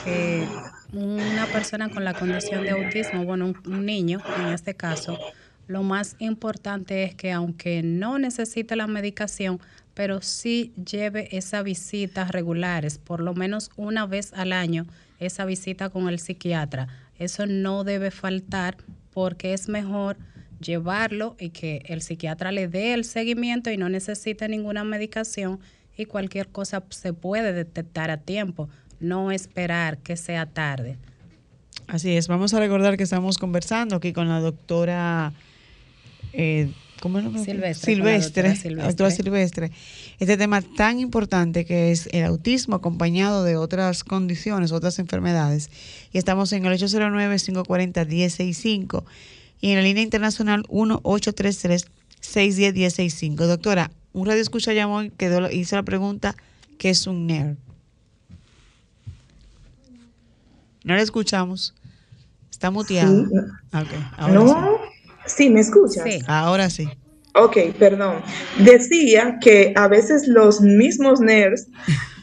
[0.04, 0.48] que
[0.94, 5.20] una persona con la condición de autismo, bueno, un niño en este caso,
[5.68, 9.60] lo más importante es que aunque no necesite la medicación,
[9.94, 14.86] pero sí lleve esas visitas regulares, por lo menos una vez al año,
[15.20, 16.88] esa visita con el psiquiatra.
[17.18, 18.78] Eso no debe faltar
[19.14, 20.18] porque es mejor
[20.66, 25.60] llevarlo y que el psiquiatra le dé el seguimiento y no necesite ninguna medicación
[25.98, 30.98] y cualquier cosa se puede detectar a tiempo, no esperar que sea tarde.
[31.88, 35.32] Así es, vamos a recordar que estamos conversando aquí con la doctora
[36.34, 37.94] eh, ¿cómo Silvestre.
[37.94, 39.12] Silvestre, Silvestre.
[39.12, 39.72] Silvestre.
[40.20, 45.70] Este tema tan importante que es el autismo acompañado de otras condiciones, otras enfermedades.
[46.12, 49.04] Y estamos en el 809-540-1065
[49.62, 53.36] y en la línea internacional 1-833-610-1065.
[53.36, 56.36] Doctora, un radio escucha llamó y quedó, hizo la pregunta,
[56.78, 57.56] ¿qué es un NER?
[60.84, 61.74] No le escuchamos.
[62.52, 63.26] Está muteado.
[64.32, 64.80] no.
[65.26, 66.04] Sí, ¿me escuchas?
[66.04, 66.20] Sí.
[66.28, 66.88] Ahora sí.
[67.38, 68.22] Ok, perdón.
[68.60, 71.68] Decía que a veces los mismos NERS,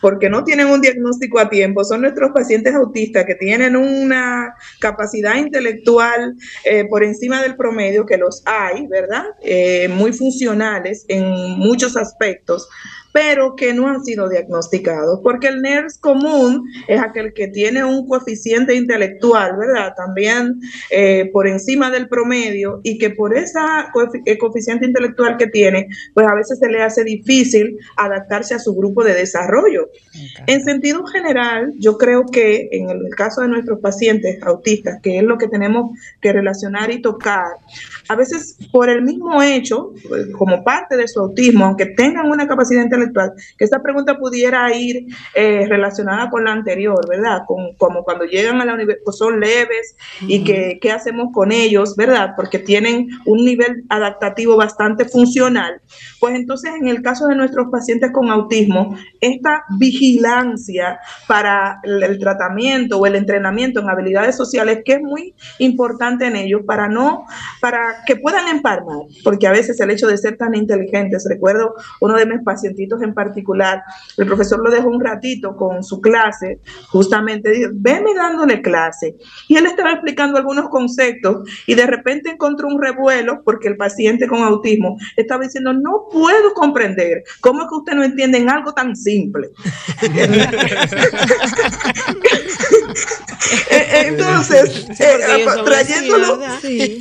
[0.00, 5.36] porque no tienen un diagnóstico a tiempo, son nuestros pacientes autistas que tienen una capacidad
[5.36, 9.24] intelectual eh, por encima del promedio, que los hay, ¿verdad?
[9.42, 12.66] Eh, muy funcionales en muchos aspectos,
[13.12, 18.06] pero que no han sido diagnosticados, porque el NERS común es aquel que tiene un
[18.06, 19.94] coeficiente intelectual, ¿verdad?
[19.96, 23.58] También eh, por encima del promedio y que por ese
[24.24, 28.74] eh, coeficiente intelectual que tiene, pues a veces se le hace difícil adaptarse a su
[28.74, 29.88] grupo de desarrollo.
[30.46, 35.24] En sentido general, yo creo que en el caso de nuestros pacientes autistas, que es
[35.24, 37.46] lo que tenemos que relacionar y tocar,
[38.12, 39.92] a veces por el mismo hecho,
[40.38, 45.06] como parte de su autismo, aunque tengan una capacidad intelectual, que esta pregunta pudiera ir
[45.34, 47.40] eh, relacionada con la anterior, ¿verdad?
[47.46, 51.52] Con, como cuando llegan a la universidad, pues son leves y que qué hacemos con
[51.52, 52.32] ellos, ¿verdad?
[52.36, 55.80] Porque tienen un nivel adaptativo bastante funcional.
[56.20, 62.98] Pues entonces, en el caso de nuestros pacientes con autismo, esta vigilancia para el tratamiento
[62.98, 67.26] o el entrenamiento en habilidades sociales, que es muy importante en ellos para no,
[67.60, 72.16] para que puedan empalmar, porque a veces el hecho de ser tan inteligentes, recuerdo uno
[72.16, 73.82] de mis pacientitos en particular,
[74.16, 79.16] el profesor lo dejó un ratito con su clase, justamente dijo, venme dándole clase,
[79.48, 84.26] y él estaba explicando algunos conceptos y de repente encontró un revuelo porque el paciente
[84.26, 88.72] con autismo estaba diciendo, no puedo comprender, ¿cómo es que usted no entiende en algo
[88.72, 89.50] tan simple?
[93.70, 96.98] Eh, entonces, eh, trayéndolo, sí.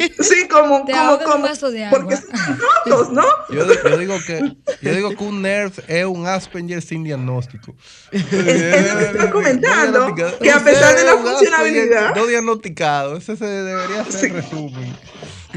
[0.50, 1.48] como, como, como,
[1.90, 3.24] porque son ¿no?
[3.50, 7.76] Yo, yo, digo que, yo digo que un NERF es un Asperger sin diagnóstico.
[8.12, 12.16] Es, estoy comentando que a pesar de la funcionalidad.
[12.16, 14.96] No diagnosticado, ese se debería ser el resumen.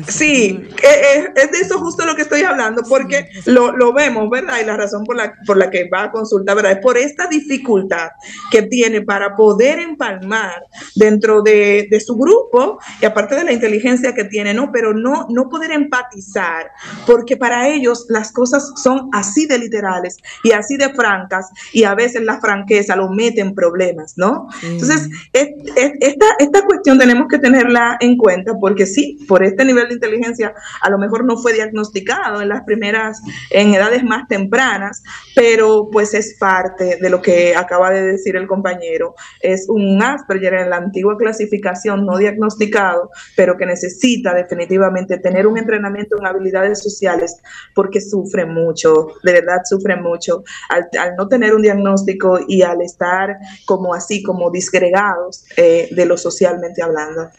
[0.08, 4.58] Sí, es, de eso justo lo que estoy hablando, porque lo, lo, vemos, ¿verdad?
[4.60, 6.72] Y la razón por la, por la que va a consultar, ¿verdad?
[6.72, 8.08] Es por esta dificultad
[8.50, 10.64] que tiene para poder empalmar
[10.96, 14.72] dentro de, de, su grupo, y aparte de la inteligencia que tiene, ¿no?
[14.72, 16.70] Pero no, no poder empatizar,
[17.06, 21.94] porque para ellos las cosas son así de literales y así de francas, y a
[21.94, 24.48] veces la franqueza lo mete en problemas, ¿no?
[24.62, 29.94] Entonces, esta, esta cuestión tenemos que tenerla en cuenta, porque sí, por este nivel de
[29.94, 33.20] inteligencia a lo mejor no fue diagnosticado en las primeras,
[33.50, 35.02] en edades más tempranas,
[35.34, 39.14] pero pues es parte de lo que acaba de decir el compañero.
[39.40, 45.58] Es un Asperger en la antigua clasificación no diagnosticado, pero que necesita definitivamente tener un
[45.58, 47.36] entrenamiento en habilidades sociales
[47.74, 53.36] porque sufre mucho, de verdad sufre mucho al, no tener un diagnóstico y al estar
[53.66, 57.30] como así, como disgregados eh, de lo socialmente hablando.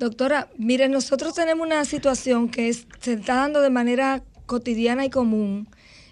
[0.00, 5.68] Doctora, mire, nosotros tenemos una situación que se está dando de manera cotidiana y común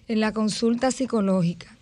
[0.09, 1.74] en la consulta psicológica.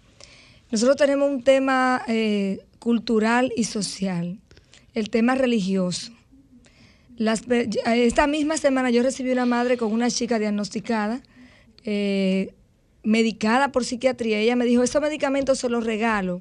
[0.71, 4.39] Nosotros tenemos un tema eh, cultural y social,
[4.95, 6.13] el tema religioso.
[7.19, 11.23] esta misma semana yo recibí una madre con una chica diagnosticada,
[11.83, 12.55] eh,
[13.03, 14.39] medicada por psiquiatría.
[14.39, 16.41] Ella me dijo, esos medicamentos se los regalo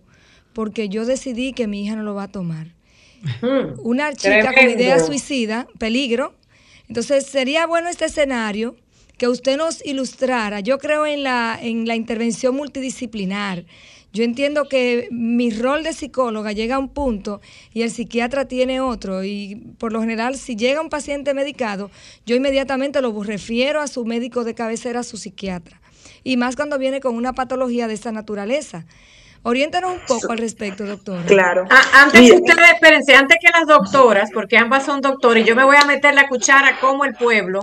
[0.54, 2.75] porque yo decidí que mi hija no lo va a tomar.
[3.84, 6.36] Una chica con idea suicida, peligro.
[6.88, 8.76] Entonces, sería bueno este escenario
[9.18, 10.60] que usted nos ilustrara.
[10.60, 13.66] Yo creo en la, en la intervención multidisciplinar.
[14.16, 17.42] Yo entiendo que mi rol de psicóloga llega a un punto
[17.74, 19.26] y el psiquiatra tiene otro.
[19.26, 21.92] Y por lo general, si llega un paciente medicado,
[22.26, 25.82] yo inmediatamente lo refiero a su médico de cabecera, a su psiquiatra.
[26.24, 28.86] Y más cuando viene con una patología de esa naturaleza.
[29.48, 31.22] Oriéntanos un poco al respecto, doctora.
[31.28, 31.68] Claro.
[31.94, 35.64] antes que ustedes, espérense, antes que las doctoras, porque ambas son doctoras, y yo me
[35.64, 37.60] voy a meter la cuchara como el pueblo.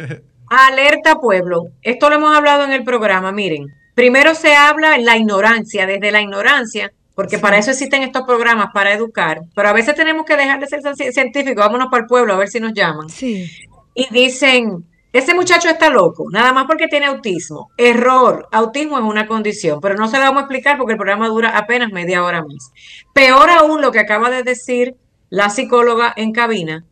[0.50, 1.68] Alerta pueblo.
[1.80, 3.68] Esto lo hemos hablado en el programa, miren.
[3.94, 8.66] Primero se habla en la ignorancia, desde la ignorancia, porque para eso existen estos programas,
[8.74, 10.82] para educar, pero a veces tenemos que dejar de ser
[11.14, 13.08] científicos, vámonos para el pueblo a ver si nos llaman.
[13.08, 13.50] Sí.
[13.94, 17.70] Y dicen, ese muchacho está loco, nada más porque tiene autismo.
[17.76, 21.28] Error, autismo es una condición, pero no se lo vamos a explicar porque el programa
[21.28, 22.72] dura apenas media hora más.
[23.12, 24.96] Peor aún lo que acaba de decir
[25.28, 26.84] la psicóloga en cabina,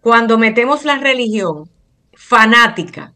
[0.00, 1.70] cuando metemos la religión
[2.14, 3.12] fanática,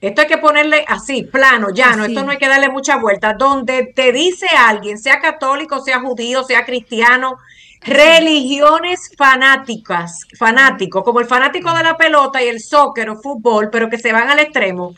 [0.00, 3.92] esto hay que ponerle así, plano, llano, esto no hay que darle mucha vuelta, donde
[3.94, 7.36] te dice alguien, sea católico, sea judío, sea cristiano,
[7.80, 13.88] religiones fanáticas, fanáticos, como el fanático de la pelota y el soccer o fútbol, pero
[13.88, 14.94] que se van al extremo,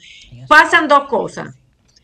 [0.49, 1.55] pasan dos cosas.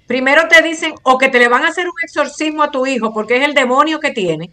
[0.06, 3.12] Primero te dicen o que te le van a hacer un exorcismo a tu hijo
[3.12, 4.50] porque es el demonio que tiene.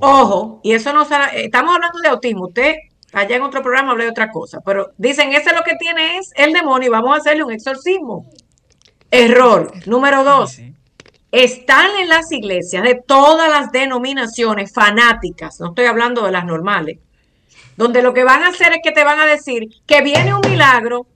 [0.00, 2.46] Ojo, y eso no estamos hablando de autismo.
[2.46, 2.74] Usted
[3.12, 6.30] allá en otro programa hablé de otra cosa, pero dicen ese lo que tiene es
[6.36, 8.26] el demonio y vamos a hacerle un exorcismo.
[9.10, 9.72] Error.
[9.86, 10.60] Número dos
[11.32, 16.98] están en las iglesias de todas las denominaciones fanáticas, no estoy hablando de las normales,
[17.76, 20.40] donde lo que van a hacer es que te van a decir que viene un
[20.48, 21.06] milagro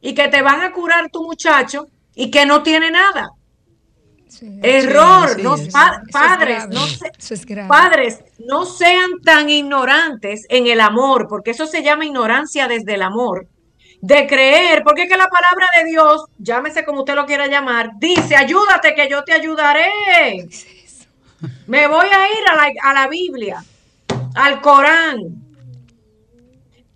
[0.00, 3.30] y que te van a curar tu muchacho y que no tiene nada.
[4.62, 5.36] Error,
[6.10, 6.84] padres, no
[7.68, 13.02] padres, no sean tan ignorantes en el amor, porque eso se llama ignorancia desde el
[13.02, 13.46] amor
[14.04, 17.92] de creer, porque es que la palabra de Dios, llámese como usted lo quiera llamar,
[17.96, 19.88] dice, ayúdate que yo te ayudaré.
[21.66, 23.64] Me voy a ir a la, a la Biblia,
[24.34, 25.20] al Corán.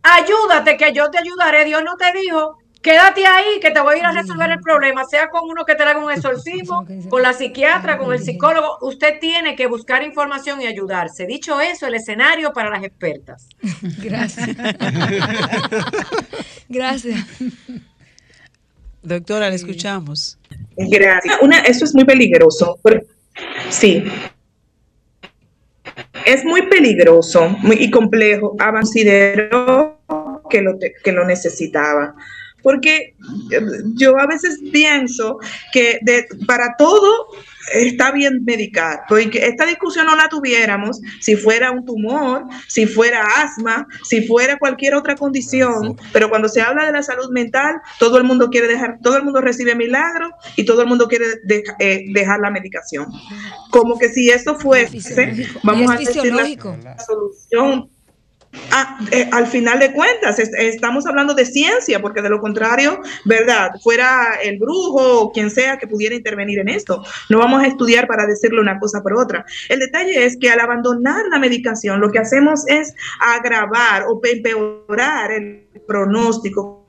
[0.03, 1.65] Ayúdate que yo te ayudaré.
[1.65, 5.05] Dios no te dijo Quédate ahí que te voy a ir a resolver el problema,
[5.05, 8.79] sea con uno que te haga un exorcismo, con la psiquiatra, con el psicólogo.
[8.83, 11.27] Usted tiene que buscar información y ayudarse.
[11.27, 13.49] Dicho eso, el escenario para las expertas.
[14.03, 14.49] Gracias.
[16.69, 17.27] Gracias.
[19.03, 20.39] Doctora, le escuchamos.
[20.77, 21.37] Gracias.
[21.41, 22.79] Una, eso es muy peligroso.
[23.71, 24.05] sí.
[26.27, 28.57] Es muy peligroso muy, y complejo.
[28.57, 29.99] Considero
[30.49, 32.15] que lo, que lo necesitaba.
[32.63, 33.15] Porque
[33.51, 33.61] eh,
[33.95, 35.39] yo a veces pienso
[35.73, 37.27] que de- para todo
[37.75, 43.23] está bien medicar, porque esta discusión no la tuviéramos si fuera un tumor, si fuera
[43.43, 48.17] asma, si fuera cualquier otra condición, pero cuando se habla de la salud mental, todo
[48.17, 51.27] el mundo quiere dejar, todo el mundo recibe milagros y todo el mundo quiere
[51.79, 53.07] eh, dejar la medicación.
[53.71, 54.91] Como que si eso fuese,
[55.63, 56.43] vamos a decir la
[57.07, 57.91] solución.
[58.71, 63.01] Ah, eh, al final de cuentas, es- estamos hablando de ciencia, porque de lo contrario,
[63.25, 63.73] ¿verdad?
[63.83, 67.03] Fuera el brujo o quien sea que pudiera intervenir en esto.
[67.29, 69.45] No vamos a estudiar para decirle una cosa por otra.
[69.69, 75.31] El detalle es que al abandonar la medicación, lo que hacemos es agravar o empeorar
[75.33, 76.87] el pronóstico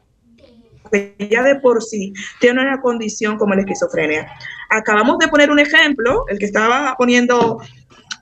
[0.92, 4.28] que ya de por sí tiene una condición como la esquizofrenia.
[4.70, 7.62] Acabamos de poner un ejemplo, el que estaba poniendo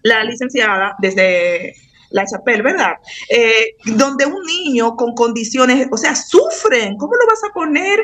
[0.04, 1.76] la licenciada desde
[2.10, 2.94] la Chapelle, ¿verdad?
[3.30, 8.00] Eh, donde un niño con condiciones, o sea, sufren, ¿cómo lo vas a poner?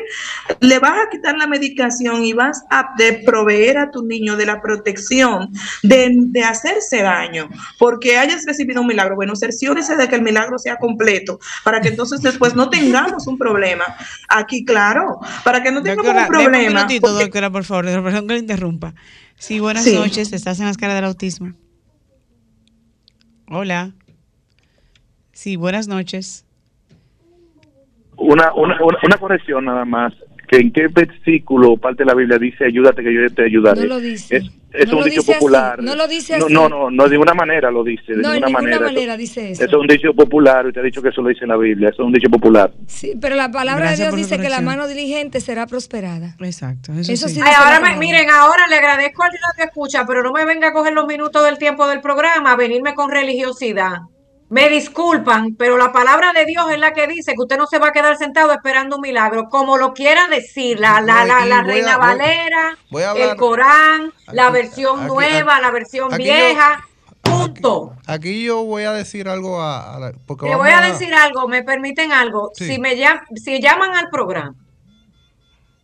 [0.60, 4.46] Le vas a quitar la medicación y vas a de proveer a tu niño de
[4.46, 5.50] la protección
[5.82, 7.48] de, de hacerse daño,
[7.78, 9.16] porque hayas recibido un milagro.
[9.16, 13.38] Bueno, cerciórese de que el milagro sea completo, para que entonces después no tengamos un
[13.38, 13.84] problema.
[14.28, 16.74] Aquí, claro, para que no tengamos Doctora, un deme un problema.
[16.80, 17.84] minutito, porque- doctora, por favor.
[17.84, 18.94] Perdón que le interrumpa.
[19.38, 19.94] Sí, buenas Sí.
[19.94, 20.32] noches.
[20.32, 21.52] Estás en las caras del autismo.
[23.56, 23.92] Hola.
[25.30, 26.44] Sí, buenas noches.
[28.16, 30.12] Una, una, una, una corrección nada más.
[30.54, 33.80] Que ¿En qué versículo o parte de la Biblia dice ayúdate que yo te ayudaré?
[33.80, 34.36] No lo dice.
[34.36, 35.82] Es, es No un lo dicho dice así, popular.
[35.82, 36.54] no lo dice No, así.
[36.54, 38.12] no, no, no, de ninguna manera lo dice.
[38.14, 38.80] De No, ninguna, ninguna manera.
[38.80, 39.64] manera, Eso- dice eso.
[39.64, 40.66] Eso es un dicho popular.
[40.66, 41.88] Usted ha dicho que eso lo dice en la Biblia.
[41.88, 42.72] Eso es un dicho popular.
[42.86, 46.36] Sí, pero la palabra Gracias de Dios la dice que la mano diligente será prosperada.
[46.40, 46.92] Exacto.
[46.92, 50.32] Eso Eso, sí Ay, ahora me- miren, ahora le agradezco al radio escucha, pero no
[50.32, 53.98] me venga a coger los minutos del tiempo del programa a venirme con religiosidad.
[54.54, 57.80] Me disculpan, pero la palabra de Dios es la que dice que usted no se
[57.80, 61.58] va a quedar sentado esperando un milagro, como lo quiera decir, la, la, la, la
[61.58, 66.08] a- Reina voy- Valera, voy a hablar- el Corán, la versión aquí- nueva, la versión
[66.16, 66.86] vieja,
[67.20, 67.94] punto.
[68.06, 71.48] Aquí yo voy a decir algo a, a la- porque Le voy a decir algo,
[71.48, 72.52] me permiten algo.
[72.54, 72.66] Sí.
[72.74, 74.54] Si me llam- si llaman al programa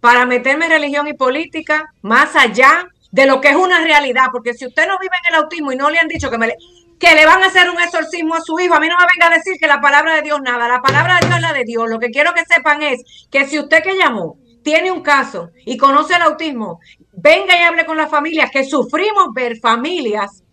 [0.00, 4.54] para meterme en religión y política, más allá de lo que es una realidad, porque
[4.54, 6.54] si usted no vive en el autismo y no le han dicho que me le,
[7.00, 9.32] que le van a hacer un exorcismo a su hijo, a mí no me venga
[9.32, 11.64] a decir que la palabra de Dios nada, la palabra de Dios es la de
[11.64, 11.88] Dios.
[11.88, 15.78] Lo que quiero que sepan es que si usted que llamó tiene un caso y
[15.78, 16.78] conoce el autismo,
[17.12, 20.44] venga y hable con la familia, que sufrimos ver familias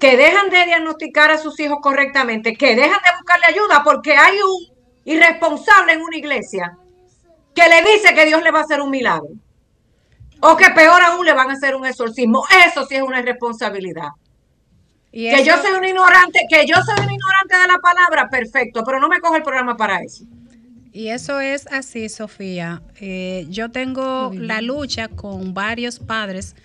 [0.00, 4.36] que dejan de diagnosticar a sus hijos correctamente, que dejan de buscarle ayuda porque hay
[4.36, 6.76] un irresponsable en una iglesia
[7.54, 9.28] que le dice que Dios le va a hacer un milagro.
[10.40, 12.44] O que peor aún le van a hacer un exorcismo.
[12.66, 14.08] Eso sí es una irresponsabilidad.
[15.10, 18.84] Y Que yo soy un ignorante, que yo soy un ignorante de la palabra, perfecto,
[18.84, 20.24] pero no me coge el programa para eso.
[20.92, 22.82] Y eso es así, Sofía.
[23.00, 26.56] Eh, yo tengo la lucha con varios padres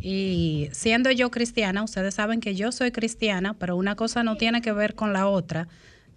[0.00, 4.60] y siendo yo cristiana, ustedes saben que yo soy cristiana, pero una cosa no tiene
[4.60, 5.68] que ver con la otra.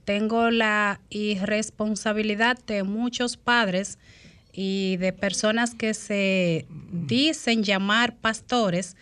[0.06, 4.00] Tengo la irresponsabilidad de muchos padres
[4.52, 8.96] y de personas que se dicen llamar pastores,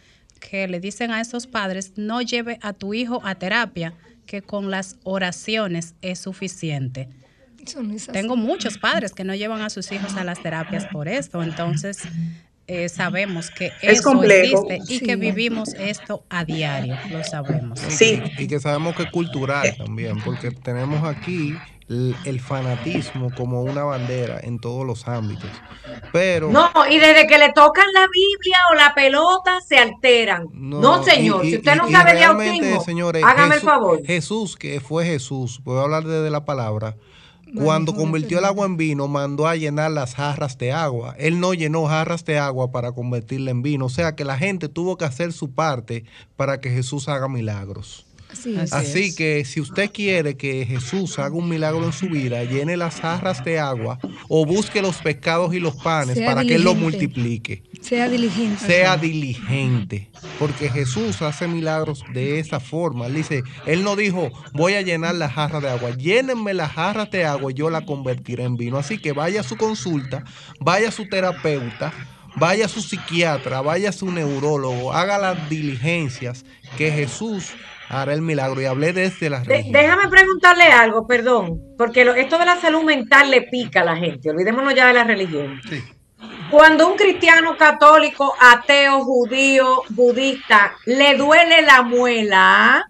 [0.49, 3.93] que le dicen a esos padres, no lleve a tu hijo a terapia,
[4.25, 7.07] que con las oraciones es suficiente.
[8.11, 11.99] Tengo muchos padres que no llevan a sus hijos a las terapias por esto, entonces
[12.67, 14.67] eh, sabemos que Es eso complejo.
[14.69, 15.05] existe y Sí.
[15.05, 17.79] que vivimos esto a diario, lo sabemos.
[17.79, 18.21] Sí.
[18.37, 21.53] Y que sabemos que es cultural también, porque tenemos aquí
[21.93, 25.49] el, el fanatismo como una bandera en todos los ámbitos.
[26.11, 30.47] Pero No, y desde que le tocan la Biblia o la pelota, se alteran.
[30.53, 34.01] No, señor, y- si usted no y sabe de autismo, señores, hágame el Jesús- favor.
[34.05, 36.95] Jesús, que fue Jesús, voy a hablar desde la palabra.
[37.55, 41.13] Cuando convirtió el agua en vino, mandó a llenar las jarras de agua.
[41.19, 43.85] Él no llenó jarras de agua para convertirla en vino.
[43.85, 46.03] O sea que la gente tuvo que hacer su parte
[46.35, 48.07] para que Jesús haga milagros.
[48.33, 48.73] Así es.
[48.73, 52.99] Así que si usted quiere que Jesús haga un milagro en su vida, llene las
[52.99, 56.73] jarras de agua o busque los pescados y los panes Sea para que Él lo
[56.73, 56.97] diligente.
[56.97, 57.63] multiplique.
[57.81, 58.65] Sea diligente.
[58.65, 60.09] Sea diligente.
[60.39, 63.05] Porque Jesús hace milagros de esa forma.
[63.07, 65.91] Él dice, Él no dijo, voy a llenar la jarra de agua.
[65.95, 68.77] Llénenme las jarras de agua y yo la convertiré en vino.
[68.77, 70.23] Así que vaya a su consulta,
[70.59, 71.93] vaya a su terapeuta,
[72.35, 76.45] vaya a su psiquiatra, vaya a su neurólogo, haga las diligencias
[76.77, 77.51] que Jesús
[78.01, 78.61] hará el milagro.
[78.61, 79.71] Y hablé desde la De- religión.
[79.73, 83.95] déjame preguntarle algo, perdón, porque lo- esto de la salud mental le pica a la
[83.95, 84.29] gente.
[84.29, 85.59] Olvidémonos ya de la religión.
[86.49, 92.85] Cuando un cristiano católico, ateo, judío, budista, le duele la muela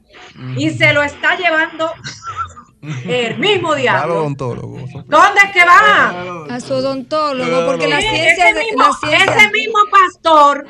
[0.58, 1.91] y se lo está llevando
[3.06, 4.20] el mismo diablo.
[4.20, 4.78] odontólogo.
[5.06, 6.45] ¿Dónde es que va?
[6.49, 10.68] A su odontólogo, porque la Sí, ciencia, ese de- mismo, la ciencia ese mismo pastor,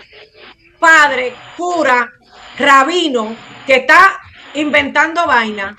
[0.79, 2.11] padre, cura,
[2.59, 4.19] rabino, que está
[4.55, 5.77] inventando vaina,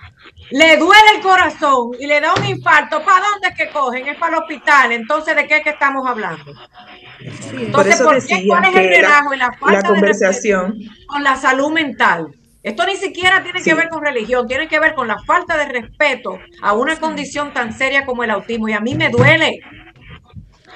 [0.50, 3.02] le duele el corazón y le da un infarto.
[3.02, 4.06] ¿Para dónde es que cogen?
[4.08, 4.92] Es para el hospital.
[4.92, 6.52] Entonces, ¿de qué es que estamos hablando?
[7.52, 11.22] Entonces, eso ¿por qué cuál es el relajo y la falta la de conversación, con
[11.24, 12.28] la salud mental?
[12.62, 13.70] Esto ni siquiera tiene Sí.
[13.70, 17.52] que ver con religión, tiene que ver con la falta de respeto a una condición
[17.52, 18.68] tan seria como el autismo.
[18.68, 19.60] Y a mí me duele.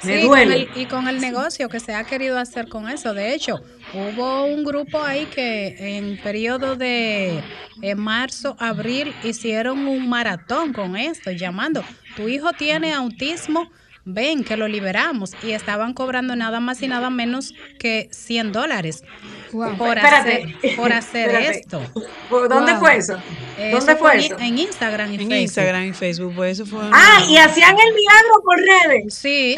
[0.05, 3.15] Me Sí, con el- y con el negocio que se ha querido hacer con eso.
[3.15, 3.61] De hecho,
[3.93, 7.43] hubo un grupo ahí que en periodo de
[7.81, 11.85] eh, marzo, abril, hicieron un maratón con esto, llamando,
[12.17, 13.71] tu hijo tiene autismo,
[14.05, 15.37] ven que lo liberamos.
[15.43, 19.03] Y estaban cobrando nada más y nada menos que 100 dólares
[19.51, 20.17] por Espérate.
[20.63, 21.59] hacer, por hacer Espérate.
[21.59, 21.81] esto.
[22.29, 22.81] ¿Por ¿Dónde Wow.
[22.81, 23.19] fue eso?
[23.59, 24.37] Eso ¿Dónde fue en- eso?
[24.39, 25.37] En Instagram y En Facebook.
[25.39, 26.85] Instagram y Facebook, pues eso fue.
[26.93, 29.15] Ah, y hacían el milagro por redes.
[29.15, 29.57] Sí.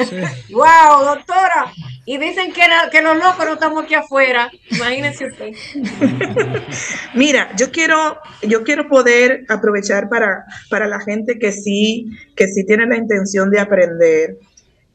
[0.51, 1.73] Wow, doctora.
[2.07, 4.51] Y dicen que, la- que los locos no estamos aquí afuera.
[4.71, 5.53] Imagínense usted.
[7.15, 12.65] Mira, yo quiero, yo quiero poder aprovechar para, para la gente que sí, que sí
[12.65, 14.39] tiene la intención de aprender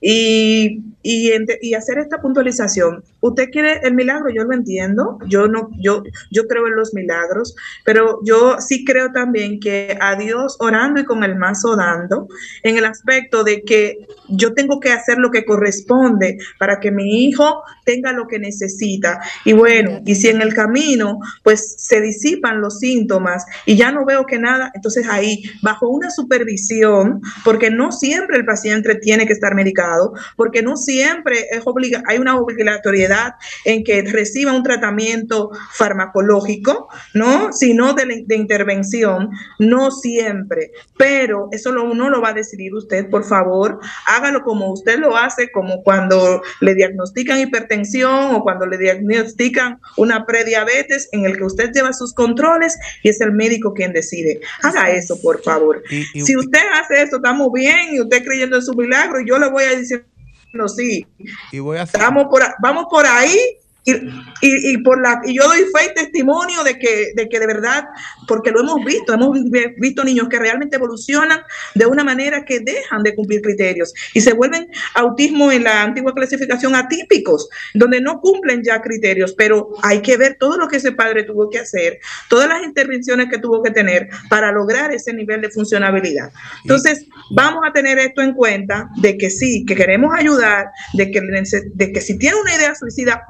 [0.08, 1.32] y, y,
[1.62, 3.04] y hacer esta puntualización.
[3.22, 7.56] Usted quiere el milagro, yo lo entiendo, yo no, yo, yo creo en los milagros,
[7.84, 12.28] pero yo sí creo también que a Dios orando y con el mazo dando,
[12.62, 17.26] en el aspecto de que yo tengo que hacer lo que corresponde para que mi
[17.26, 19.20] hijo tenga lo que necesita.
[19.44, 24.06] Y bueno, y si en el camino pues se disipan los síntomas y ya no
[24.06, 29.34] veo que nada, entonces ahí bajo una supervisión, porque no siempre el paciente tiene que
[29.34, 29.95] estar medicado,
[30.36, 33.34] porque no siempre es obliga hay una obligatoriedad
[33.66, 37.52] en que reciba un tratamiento farmacológico, ¿no?
[37.54, 39.30] Sino de, de intervención,
[39.60, 44.72] no siempre, pero eso lo, no lo va a decidir usted, por favor, hágalo como
[44.72, 51.26] usted lo hace, como cuando le diagnostican hipertensión o cuando le diagnostican una prediabetes en
[51.26, 54.40] el que usted lleva sus controles y es el médico quien decide.
[54.64, 55.82] Haga eso, por favor.
[55.90, 59.38] Y- y- Si usted hace eso, estamos bien y usted creyendo en su milagro, yo
[59.40, 60.06] le voy a decir,
[60.54, 61.06] no, sí,
[61.52, 62.00] Y voy a hacer.
[62.02, 63.38] Vamos por, vamos por ahí
[63.86, 67.48] y, y, por la, y yo doy fe y testimonio de que, de que de
[67.48, 67.86] verdad,
[68.28, 71.40] porque lo hemos visto, hemos vi- visto niños que realmente evolucionan
[71.76, 76.14] de una manera que dejan de cumplir criterios y se vuelven autismo en la antigua
[76.14, 80.92] clasificación atípicos, donde no cumplen ya criterios, pero hay que ver todo lo que ese
[80.92, 85.42] padre tuvo que hacer, todas las intervenciones que tuvo que tener para lograr ese nivel
[85.42, 86.32] de funcionabilidad.
[86.64, 91.22] Entonces, vamos a tener esto en cuenta de que sí, que queremos ayudar, de que,
[91.22, 93.24] de que si tiene una idea suicida,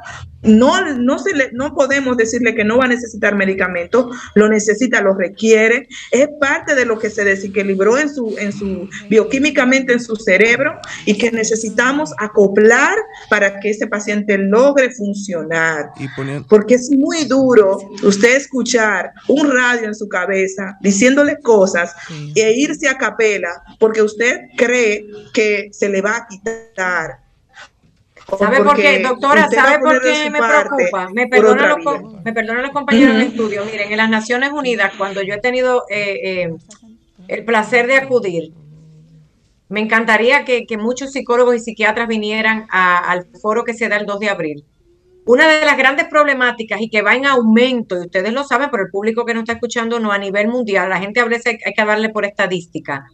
[0.46, 5.02] no, no, se le, no podemos decirle que no va a necesitar medicamentos, lo necesita,
[5.02, 10.00] lo requiere, es parte de lo que se desequilibró en su, en su bioquímicamente en
[10.00, 12.96] su cerebro y que necesitamos acoplar
[13.30, 15.90] para que ese paciente logre funcionar.
[15.98, 21.94] Y poniendo, Porque es muy duro usted escuchar un radio en su cabeza diciéndole cosas
[22.36, 27.25] e irse a capela porque usted cree que se le va a quitar.
[28.40, 29.48] ¿Sabe por qué, doctora?
[29.50, 31.10] ¿Sabe por de qué me preocupa?
[31.14, 31.86] Me perdonan, los, vía.
[31.86, 33.20] com- me perdonan los compañeros Ujú.
[33.20, 33.66] del estudio.
[33.66, 36.54] Miren, en las Naciones Unidas, cuando yo he tenido eh, eh,
[37.28, 38.52] el placer de acudir,
[39.70, 43.98] me encantaría que, que muchos psicólogos y psiquiatras vinieran a- al foro que se da
[43.98, 44.66] el 2 de abril.
[45.28, 48.84] Una de las grandes problemáticas y que va en aumento, y ustedes lo saben, pero
[48.84, 51.74] el público que nos está escuchando no a nivel mundial, la gente a veces hay
[51.74, 53.06] que darle por estadística,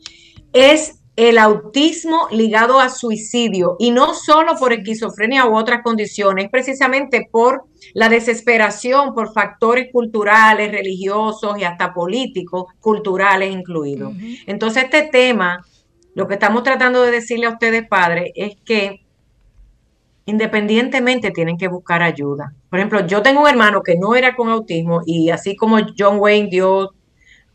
[0.52, 7.28] es el autismo ligado a suicidio y no solo por esquizofrenia u otras condiciones, precisamente
[7.30, 14.14] por la desesperación por factores culturales, religiosos y hasta políticos, culturales incluidos.
[14.48, 15.66] Entonces este tema,
[16.16, 19.06] lo que estamos tratando de decirle a ustedes padres es que
[20.26, 22.54] independientemente tienen que buscar ayuda.
[22.70, 26.20] Por ejemplo, yo tengo un hermano que no era con autismo y así como John
[26.20, 26.94] Wayne dio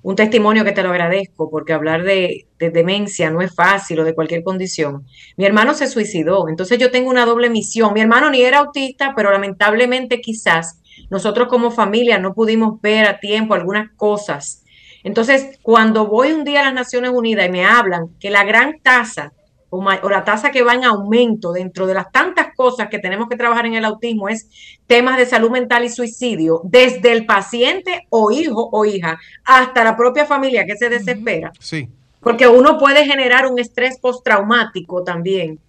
[0.07, 4.05] un testimonio que te lo agradezco, porque hablar de, de, demencia no es fácil o
[4.05, 5.05] de cualquier condición.
[5.37, 7.93] Mi hermano se suicidó, entonces yo tengo una doble misión.
[7.93, 10.81] Mi hermano ni era autista, pero lamentablemente quizás
[11.11, 14.63] nosotros como familia no pudimos ver a tiempo algunas cosas.
[15.03, 18.79] Entonces, cuando voy un día a las Naciones Unidas y me hablan que la gran
[18.85, 19.33] tasa
[19.77, 23.37] o, la tasa que va en aumento dentro de las tantas cosas que tenemos que
[23.37, 24.49] trabajar en el autismo es
[24.87, 29.97] temas de salud mental y suicidio, desde el paciente o hijo o hija hasta la
[29.97, 31.53] propia familia que se desespera.
[31.61, 31.89] Sí.
[32.20, 35.61] Porque uno puede generar un estrés postraumático también,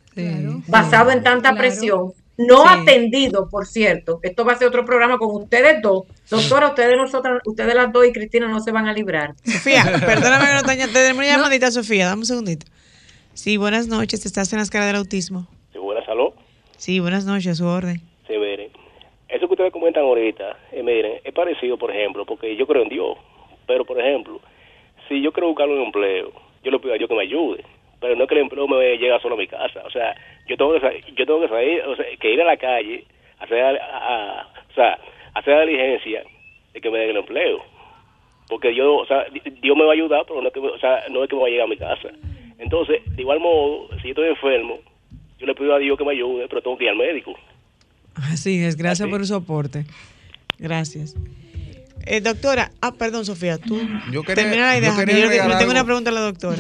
[0.68, 4.20] basado en tanta presión no atendido, por cierto.
[4.22, 6.04] Esto va a ser otro programa con ustedes dos.
[6.30, 9.34] Doctora, ustedes nosotras, ustedes las dos y Cristina no se van a librar.
[9.44, 12.68] Sofía, perdóname que no te tenemos una llamadita, Sofía, dame un segundito.
[13.38, 15.46] Sí, buenas noches, estás en la escala del autismo.
[15.72, 16.34] Sí, buenas, salud.
[16.76, 18.02] Sí, buenas noches, a su orden.
[18.26, 18.72] Sí, miren,
[19.30, 22.90] eso que ustedes comentan ahorita, eh, miren, es parecido, por ejemplo, porque yo creo en
[22.90, 23.16] Dios,
[23.68, 24.42] pero por ejemplo,
[25.08, 26.32] si yo quiero buscar un empleo,
[26.64, 27.64] yo le pido a Dios que me ayude
[28.00, 29.82] pero no es que el empleo me llegue solo a mi casa.
[29.86, 30.16] O sea,
[30.48, 33.04] yo tengo que, yo tengo que salir, o sea, que ir a la calle,
[33.40, 35.00] hacer, a, o sea,
[35.34, 36.24] hacer la diligencia
[36.74, 37.64] de que me den el empleo.
[38.50, 39.26] Porque yo, o sea,
[39.62, 41.42] Dios me va a ayudar, pero no es que, o sea, no es que me
[41.42, 42.10] va a llegar a mi casa.
[42.60, 44.80] Entonces, de igual modo, si yo estoy enfermo,
[45.40, 47.34] yo le pido a Dios que me ayude, pero tengo que ir al médico.
[48.16, 49.86] Así es, gracias por el soporte.
[50.58, 51.16] Gracias.
[52.10, 53.78] Eh, doctora, ah, perdón, Sofía, tú
[54.12, 54.96] yo quería, termina la idea.
[54.96, 56.58] Yo, tengo una pregunta a la doctora.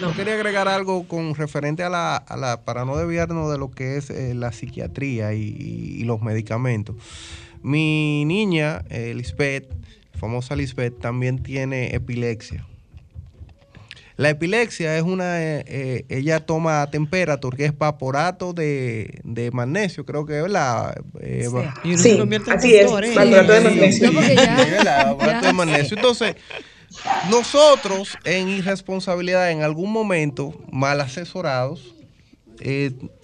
[0.00, 3.70] Yo quería agregar algo con referente a la, a la para no desviarnos de lo
[3.70, 6.96] que es eh, la psiquiatría y, los medicamentos.
[7.62, 9.68] Mi niña, eh, Lisbeth,
[10.18, 12.64] famosa Lisbeth, también tiene epilepsia.
[14.16, 20.06] La epilepsia es una, eh, eh, ella toma temperatura, que es vaporato de, de magnesio,
[20.06, 20.98] creo que es la...
[21.20, 21.46] Eh,
[21.98, 22.18] sí,
[22.50, 24.10] así es, vaporato de magnesio.
[24.84, 25.96] vaporato de magnesio.
[25.98, 26.36] Entonces,
[27.28, 31.94] nosotros en irresponsabilidad, en algún momento, mal asesorados,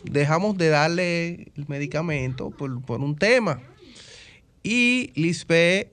[0.05, 3.63] dejamos de darle el medicamento por, por un tema.
[4.63, 5.91] Y Lisbeth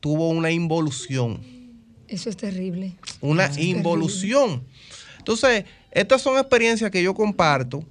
[0.00, 1.57] tuvo una involución
[2.08, 2.94] eso es terrible.
[3.20, 4.62] Una involución.
[5.18, 7.84] Entonces, estas son experiencias que yo comparto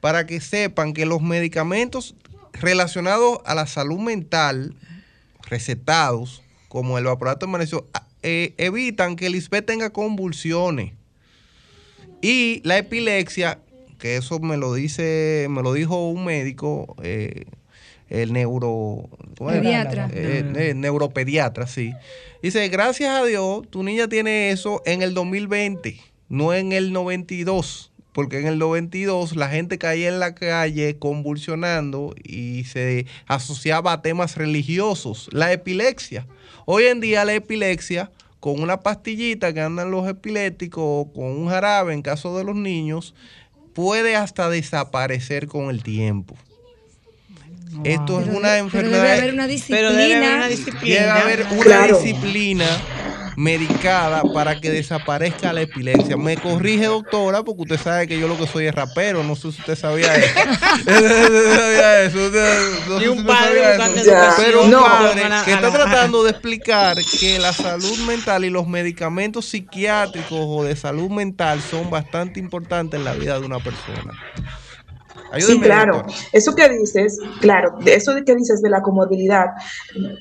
[0.00, 2.14] para que sepan que los medicamentos
[2.52, 4.74] relacionados a la salud mental,
[5.48, 7.86] recetados, como el vaporato de magnesio,
[8.22, 10.92] eh, evitan que el ISP tenga convulsiones.
[12.22, 13.58] Y la epilepsia,
[13.98, 17.44] que eso me lo dice, me lo dijo un médico, eh,
[18.08, 20.08] el neuro, Pediatra.
[20.12, 21.92] Eh, neuropediatra, sí.
[22.42, 25.98] Dice, gracias a Dios, tu niña tiene eso en el 2020,
[26.28, 32.14] no en el 92, porque en el 92 la gente caía en la calle convulsionando
[32.22, 36.26] y se asociaba a temas religiosos, la epilepsia.
[36.66, 41.94] Hoy en día la epilepsia, con una pastillita que andan los epilépticos, con un jarabe
[41.94, 43.14] en caso de los niños,
[43.72, 46.36] puede hasta desaparecer con el tiempo.
[47.84, 48.90] Esto es una enfermedad.
[48.92, 49.90] Pero debe haber una disciplina.
[49.90, 51.00] debe haber una disciplina.
[51.00, 52.66] Debe haber una disciplina
[53.36, 56.16] medicada para que desaparezca la epilepsia.
[56.16, 59.22] Me corrige, doctora, porque usted sabe que yo lo que soy es rapero.
[59.22, 60.34] No sé si usted sabía eso.
[60.84, 62.18] sabía eso.
[62.88, 63.62] No un padre
[64.36, 69.46] Pero un padre que está tratando de explicar que la salud mental y los medicamentos
[69.46, 74.12] psiquiátricos o de salud mental son bastante importantes en la vida de una persona
[75.38, 76.04] sí, claro.
[76.32, 79.46] Eso que dices, claro, eso que dices de la comorbilidad,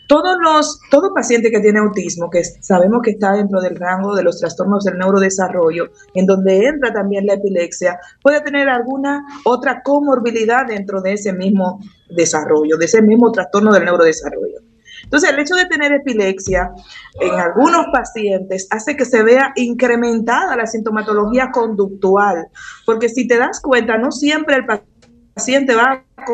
[0.07, 4.23] todos los, todo paciente que tiene autismo, que sabemos que está dentro del rango de
[4.23, 10.65] los trastornos del neurodesarrollo, en donde entra también la epilepsia, puede tener alguna otra comorbilidad
[10.67, 14.59] dentro de ese mismo desarrollo, de ese mismo trastorno del neurodesarrollo.
[15.03, 16.71] Entonces, el hecho de tener epilepsia
[17.19, 22.47] en algunos pacientes hace que se vea incrementada la sintomatología conductual,
[22.85, 24.92] porque si te das cuenta, no siempre el paciente
[25.33, 26.25] paciente va a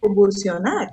[0.00, 0.90] convulsionar.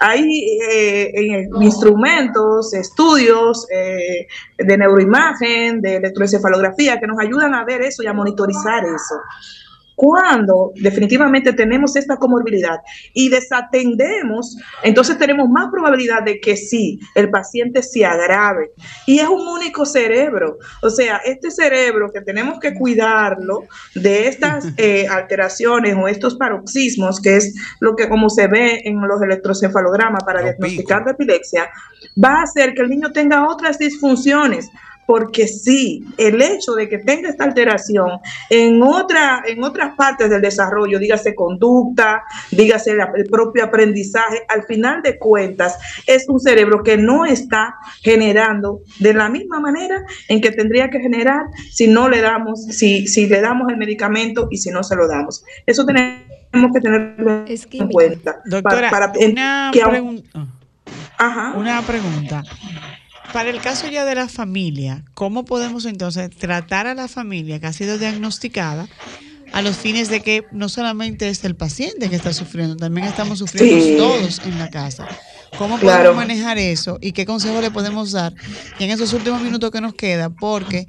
[0.00, 4.26] Hay eh, instrumentos, estudios eh,
[4.58, 9.14] de neuroimagen, de electroencefalografía que nos ayudan a ver eso y a monitorizar eso.
[9.96, 12.80] Cuando definitivamente tenemos esta comorbilidad
[13.14, 18.72] y desatendemos, entonces tenemos más probabilidad de que sí, el paciente se agrave.
[19.06, 20.58] Y es un único cerebro.
[20.82, 27.18] O sea, este cerebro que tenemos que cuidarlo de estas eh, alteraciones o estos paroxismos,
[27.20, 31.70] que es lo que como se ve en los electrocefalogramas para diagnosticar la epilepsia,
[32.22, 34.68] va a hacer que el niño tenga otras disfunciones
[35.06, 38.18] porque sí, el hecho de que tenga esta alteración
[38.50, 45.02] en, otra, en otras partes del desarrollo, dígase conducta, dígase el propio aprendizaje, al final
[45.02, 50.50] de cuentas es un cerebro que no está generando de la misma manera en que
[50.50, 54.70] tendría que generar si no le damos, si, si le damos el medicamento y si
[54.70, 55.44] no se lo damos.
[55.66, 58.40] Eso tenemos que tenerlo en cuenta.
[58.44, 60.46] Doctora, una, pregunta.
[61.54, 62.42] una pregunta.
[63.32, 67.66] Para el caso ya de la familia, ¿cómo podemos entonces tratar a la familia que
[67.66, 68.88] ha sido diagnosticada
[69.52, 73.38] a los fines de que no solamente es el paciente que está sufriendo, también estamos
[73.38, 75.06] sufriendo todos en la casa?
[75.58, 78.34] ¿Cómo podemos manejar eso y qué consejo le podemos dar
[78.78, 80.30] en esos últimos minutos que nos queda?
[80.30, 80.86] Porque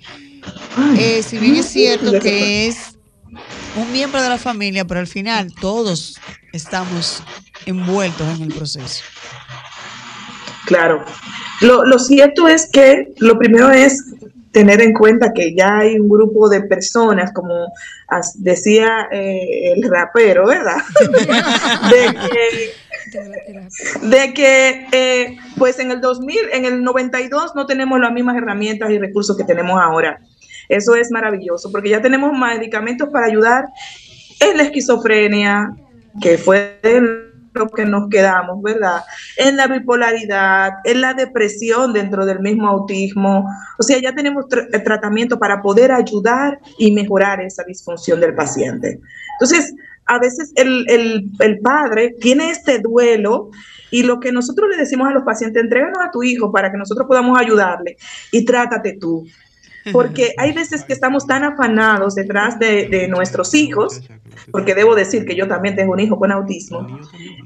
[0.98, 2.98] eh, si bien es cierto que es
[3.76, 6.20] un miembro de la familia, pero al final todos
[6.54, 7.22] estamos
[7.66, 9.04] envueltos en el proceso.
[10.68, 11.04] Claro.
[11.62, 14.04] Lo, lo cierto es que lo primero es
[14.52, 17.72] tener en cuenta que ya hay un grupo de personas, como
[18.36, 20.78] decía eh, el rapero, ¿verdad?
[24.02, 28.90] de que, eh, pues en el 2000, en el 92 no tenemos las mismas herramientas
[28.90, 30.20] y recursos que tenemos ahora.
[30.70, 33.66] Eso es maravilloso, porque ya tenemos medicamentos para ayudar
[34.40, 35.72] en la esquizofrenia,
[36.20, 36.80] que fue
[37.58, 39.04] lo que nos quedamos, ¿verdad?
[39.38, 43.50] En la bipolaridad, en la depresión dentro del mismo autismo.
[43.78, 49.00] O sea, ya tenemos eh, tratamiento para poder ayudar y mejorar esa disfunción del paciente.
[49.40, 49.74] Entonces,
[50.06, 53.50] a veces el, el, el padre tiene este duelo
[53.92, 56.78] y lo que nosotros le decimos a los pacientes, entréganos a tu hijo para que
[56.78, 57.98] nosotros podamos ayudarle
[58.32, 59.26] y trátate tú
[59.92, 64.02] porque hay veces que estamos tan afanados detrás de, nuestros hijos,
[64.52, 66.88] porque debo decir que yo también tengo un hijo con autismo.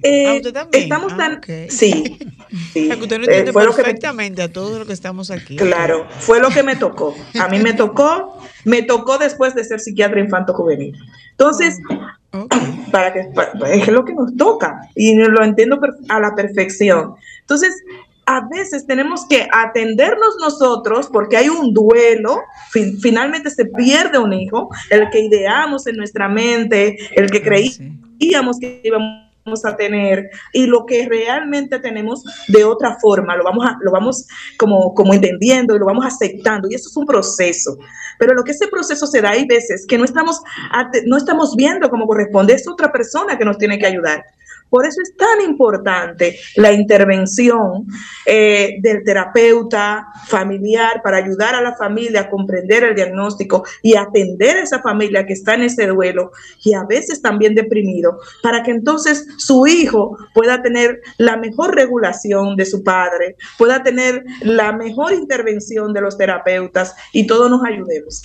[0.04, 1.42] Eh, ah, estamos ah, tan...
[1.70, 2.18] Sí,
[2.74, 2.90] sí.
[2.92, 5.56] usted no entiende eh, perfectamente a todo lo que estamos aquí.
[5.56, 7.16] Claro, fue lo que me tocó.
[7.40, 10.96] A mí me tocó, me tocó después de ser psiquiatra infanto juvenil.
[11.32, 11.80] Entonces,
[12.92, 13.30] para que
[13.72, 15.80] es lo que nos toca y lo entiendo
[16.10, 17.16] a la perfección.
[17.42, 17.74] Entonces,
[18.26, 22.42] a veces tenemos que atendernos nosotros porque hay un duelo,
[23.02, 28.82] finalmente se pierde un hijo, el que ideamos en nuestra mente, el que creíamos que
[28.84, 29.32] íbamos
[29.66, 34.28] a tener y lo que realmente tenemos de otra forma, lo vamos, a, lo vamos
[34.58, 37.78] como, como entendiendo y lo vamos aceptando y eso es un proceso.
[38.20, 40.42] Pero lo que ese proceso se da hay veces que no estamos,
[41.06, 44.24] no estamos viendo como corresponde, es otra persona que nos tiene que ayudar.
[44.72, 47.86] Por eso es tan importante la intervención
[48.26, 54.56] eh, del terapeuta familiar para ayudar a la familia a comprender el diagnóstico y atender
[54.56, 56.32] a esa familia que está en ese duelo
[56.64, 62.56] y a veces también deprimido, para que entonces su hijo pueda tener la mejor regulación
[62.56, 68.24] de su padre, pueda tener la mejor intervención de los terapeutas y todos nos ayudemos.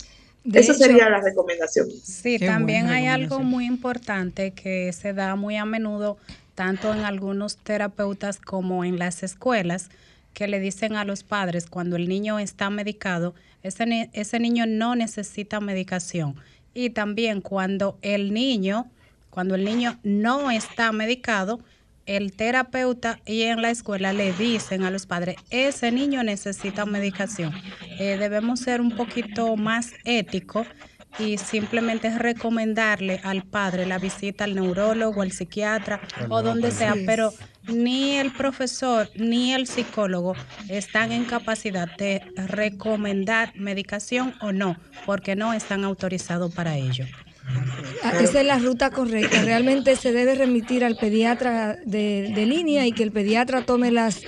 [0.53, 1.89] Esa sería la recomendación.
[2.03, 6.19] Sí, también hay algo muy importante que se da muy a menudo,
[6.55, 9.91] tanto en algunos terapeutas como en las escuelas,
[10.33, 14.95] que le dicen a los padres cuando el niño está medicado, ese, ese niño no
[14.95, 16.37] necesita medicación.
[16.75, 18.91] Y también cuando el niño,
[19.31, 21.61] cuando el niño no está medicado,
[22.07, 27.53] el terapeuta y en la escuela le dicen a los padres, ese niño necesita medicación.
[27.99, 30.67] Eh, debemos ser un poquito más éticos
[31.19, 37.33] y simplemente recomendarle al padre la visita al neurólogo, al psiquiatra o donde sea, pero
[37.69, 40.35] ni el profesor ni el psicólogo
[40.69, 47.07] están en capacidad de recomendar medicación o no, porque no están autorizados para ello.
[48.03, 49.43] Ah, esa es la ruta correcta.
[49.43, 54.23] Realmente se debe remitir al pediatra de, línea y que el pediatra tome las,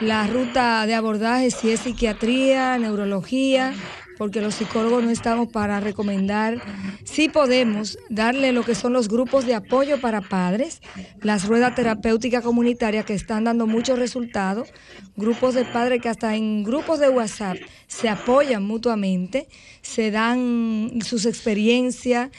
[0.00, 3.74] la ruta de abordaje, si es psiquiatría, neurología,
[4.18, 6.60] porque los psicólogos no estamos para recomendar.
[7.04, 10.80] Sí podemos darle lo que son los grupos de apoyo para padres,
[11.20, 14.68] las ruedas terapéuticas comunitarias que están dando muchos resultados,
[15.16, 17.56] grupos de padres que hasta en grupos de WhatsApp
[17.86, 19.48] se apoyan mutuamente,
[19.82, 22.30] se dan sus experiencias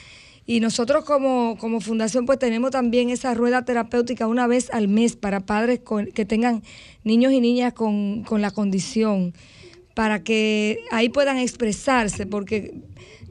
[0.48, 5.16] y nosotros como, como fundación pues tenemos también esa rueda terapéutica una vez al mes
[5.16, 5.82] para padres
[6.14, 6.62] que tengan
[7.04, 9.34] niños y niñas con, la condición,
[9.96, 12.76] para que ahí puedan expresarse, porque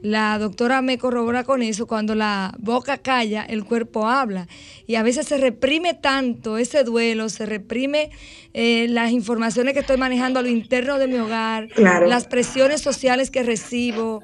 [0.01, 4.47] la doctora me corrobora con eso, cuando la boca calla, el cuerpo habla.
[4.85, 8.11] Y a veces se reprime tanto ese duelo, se reprime
[8.53, 13.31] eh, las informaciones que estoy manejando a lo interno de mi hogar, las presiones sociales
[13.31, 14.21] que recibo,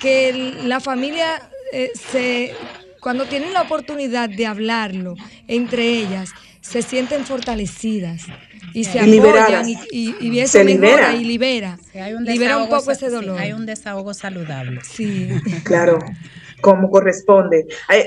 [0.00, 2.54] que la familia eh, se,
[3.00, 5.14] cuando tienen la oportunidad de hablarlo
[5.46, 6.30] entre ellas,
[6.62, 8.22] se sienten fortalecidas,
[8.72, 11.14] y se Y apoyan y, y, y eso Se mejora libera.
[11.16, 11.78] y libera.
[11.92, 13.38] Sí, hay un libera un desahogo poco ese sí, dolor.
[13.38, 14.80] hay un desahogo saludable.
[14.82, 15.28] Sí.
[15.64, 15.98] Claro,
[16.62, 17.66] como corresponde.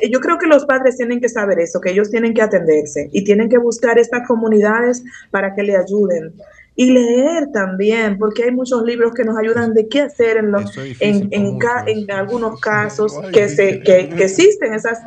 [0.09, 3.23] Yo creo que los padres tienen que saber eso, que ellos tienen que atenderse y
[3.25, 6.33] tienen que buscar estas comunidades para que le ayuden.
[6.77, 10.75] Y leer también, porque hay muchos libros que nos ayudan de qué hacer en, los,
[10.99, 14.99] en, en, ca- en algunos casos que, se, que, que existen esas,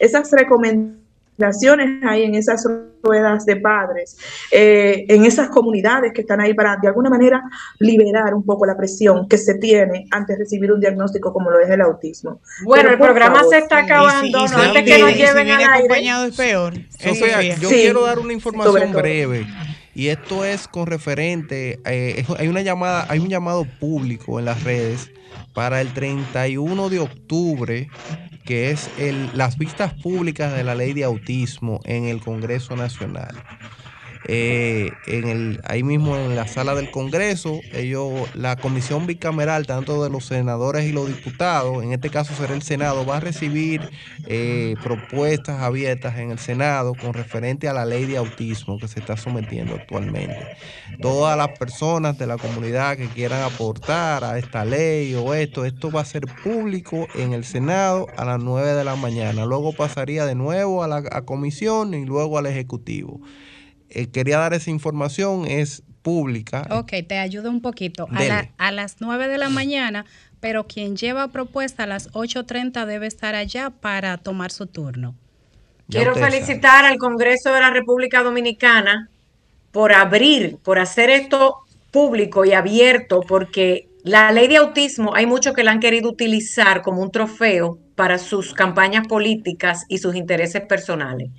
[0.00, 1.05] esas recomendaciones
[2.08, 2.66] ahí en esas
[3.02, 4.16] ruedas de padres,
[4.50, 7.42] eh, en esas comunidades que están ahí para de alguna manera
[7.78, 11.60] liberar un poco la presión que se tiene antes de recibir un diagnóstico como lo
[11.60, 12.40] es el autismo.
[12.64, 15.50] Bueno, Pero el programa favor, se está Y si- acabando, no antes que nos lleven
[15.50, 15.74] al aire.
[15.76, 16.74] acompañado es peor.
[16.90, 17.56] Sofía, Sofía.
[17.60, 19.46] yo Sí, quiero dar una información breve
[19.94, 24.62] y esto es con referente, eh, hay una llamada, hay un llamado público en las
[24.64, 25.10] redes
[25.54, 27.88] para el 31 de octubre,
[28.46, 33.44] que es el, las vistas públicas de la ley de autismo en el Congreso Nacional.
[34.28, 40.02] Eh, en el, ahí mismo en la sala del Congreso, ellos, la comisión bicameral, tanto
[40.02, 43.88] de los senadores y los diputados, en este caso será el Senado, va a recibir
[44.26, 48.98] eh, propuestas abiertas en el Senado con referente a la ley de autismo que se
[48.98, 50.56] está sometiendo actualmente.
[51.00, 55.92] Todas las personas de la comunidad que quieran aportar a esta ley o esto, esto
[55.92, 59.44] va a ser público en el Senado a las 9 de la mañana.
[59.44, 63.20] Luego pasaría de nuevo a la comisión y luego al Ejecutivo.
[63.96, 66.66] Eh, quería dar esa información, es pública.
[66.70, 68.06] Ok, te ayudo un poquito.
[68.10, 68.28] A, Dele.
[68.28, 70.04] la- a las 9 de la mañana,
[70.38, 75.14] pero quien lleva propuesta a las 8.30 debe estar allá para tomar su turno.
[75.88, 79.08] Ya Quiero felicitar al Congreso de la República Dominicana
[79.72, 81.56] por abrir, por hacer esto
[81.90, 86.82] público y abierto, porque la ley de autismo hay muchos que la han querido utilizar
[86.82, 91.30] como un trofeo para sus campañas políticas y sus intereses personales.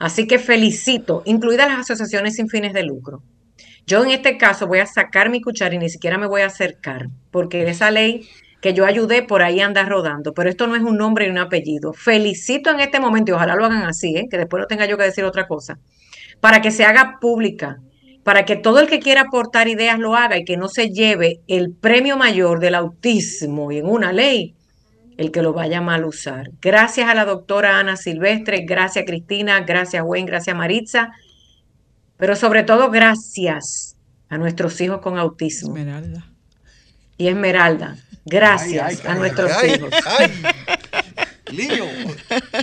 [0.00, 3.22] Así que felicito, incluidas las asociaciones sin fines de lucro.
[3.86, 6.46] Yo en este caso voy a sacar mi cuchara y ni siquiera me voy a
[6.46, 8.26] acercar, porque esa ley
[8.62, 11.36] que yo ayudé por ahí anda rodando, pero esto no es un nombre y un
[11.36, 11.92] apellido.
[11.92, 14.26] Felicito en este momento y ojalá lo hagan así, ¿eh?
[14.30, 15.78] que después no tenga yo que decir otra cosa,
[16.40, 17.76] para que se haga pública,
[18.24, 21.40] para que todo el que quiera aportar ideas lo haga y que no se lleve
[21.46, 24.54] el premio mayor del autismo y en una ley
[25.20, 26.50] el que lo vaya a mal usar.
[26.62, 31.12] Gracias a la doctora Ana Silvestre, gracias Cristina, gracias Wayne, gracias Maritza,
[32.16, 33.96] pero sobre todo gracias
[34.30, 36.24] a nuestros hijos con autismo Esmeralda.
[37.18, 37.96] y Esmeralda.
[38.24, 39.90] Gracias Ay, ay, a nuestros ay, hijos.
[41.52, 41.84] Lío.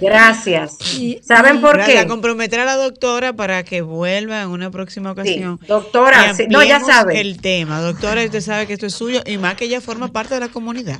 [0.01, 0.77] Gracias.
[1.21, 2.07] ¿Saben por Gracias, qué?
[2.07, 5.59] comprometer a la doctora para que vuelva en una próxima ocasión.
[5.67, 7.19] doctora, sí, no, ya sabe.
[7.19, 10.33] El tema, doctora, usted sabe que esto es suyo y más que ella forma parte
[10.33, 10.99] de la comunidad.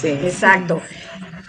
[0.00, 0.08] Sí.
[0.08, 0.80] Exacto.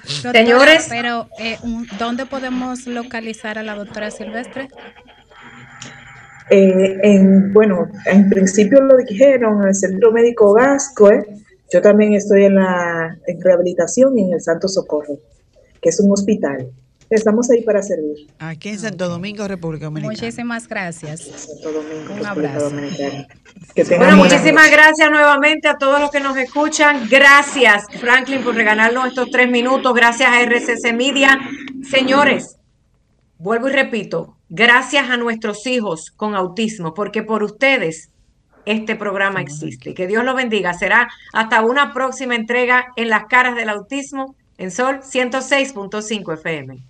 [0.06, 0.88] Doctora, Señores.
[0.90, 1.58] Pero, eh,
[1.98, 4.68] ¿dónde podemos localizar a la doctora Silvestre?
[6.50, 11.24] Eh, en, bueno, en principio lo dijeron en el Centro Médico Gascoe.
[11.72, 15.18] Yo también estoy en la en rehabilitación y en el Santo Socorro,
[15.84, 16.72] que es un hospital.
[17.10, 18.28] Estamos ahí para servir.
[18.40, 20.14] Aquí en Santo Domingo, República Dominicana.
[20.14, 21.22] Muchísimas gracias.
[21.22, 22.70] Santo Domingo, Un República abrazo.
[22.70, 23.28] Dominicana.
[23.76, 27.08] Que tengan Bueno, muchísimas gracias nuevamente a todos los que nos escuchan.
[27.12, 29.94] Gracias, Franklin, por regalarnos estos tres minutos.
[29.94, 31.40] Gracias a RCC Media.
[31.88, 32.58] Señores,
[33.38, 38.10] vuelvo y repito, gracias a nuestros hijos con autismo, porque por ustedes
[38.66, 39.94] este programa existe.
[39.94, 40.74] Que Dios los bendiga.
[40.74, 46.84] Será hasta una próxima entrega en las caras del autismo en Sol 106.5 FM.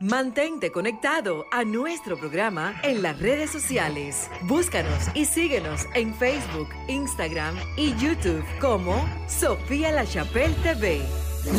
[0.00, 4.30] Mantente conectado a nuestro programa en las redes sociales.
[4.42, 8.94] Búscanos y síguenos en Facebook, Instagram y YouTube como
[9.26, 11.00] Sofía La Chapelle TV.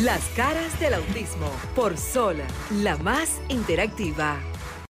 [0.02, 2.36] Las caras del autismo por Sol,
[2.70, 4.38] la más interactiva.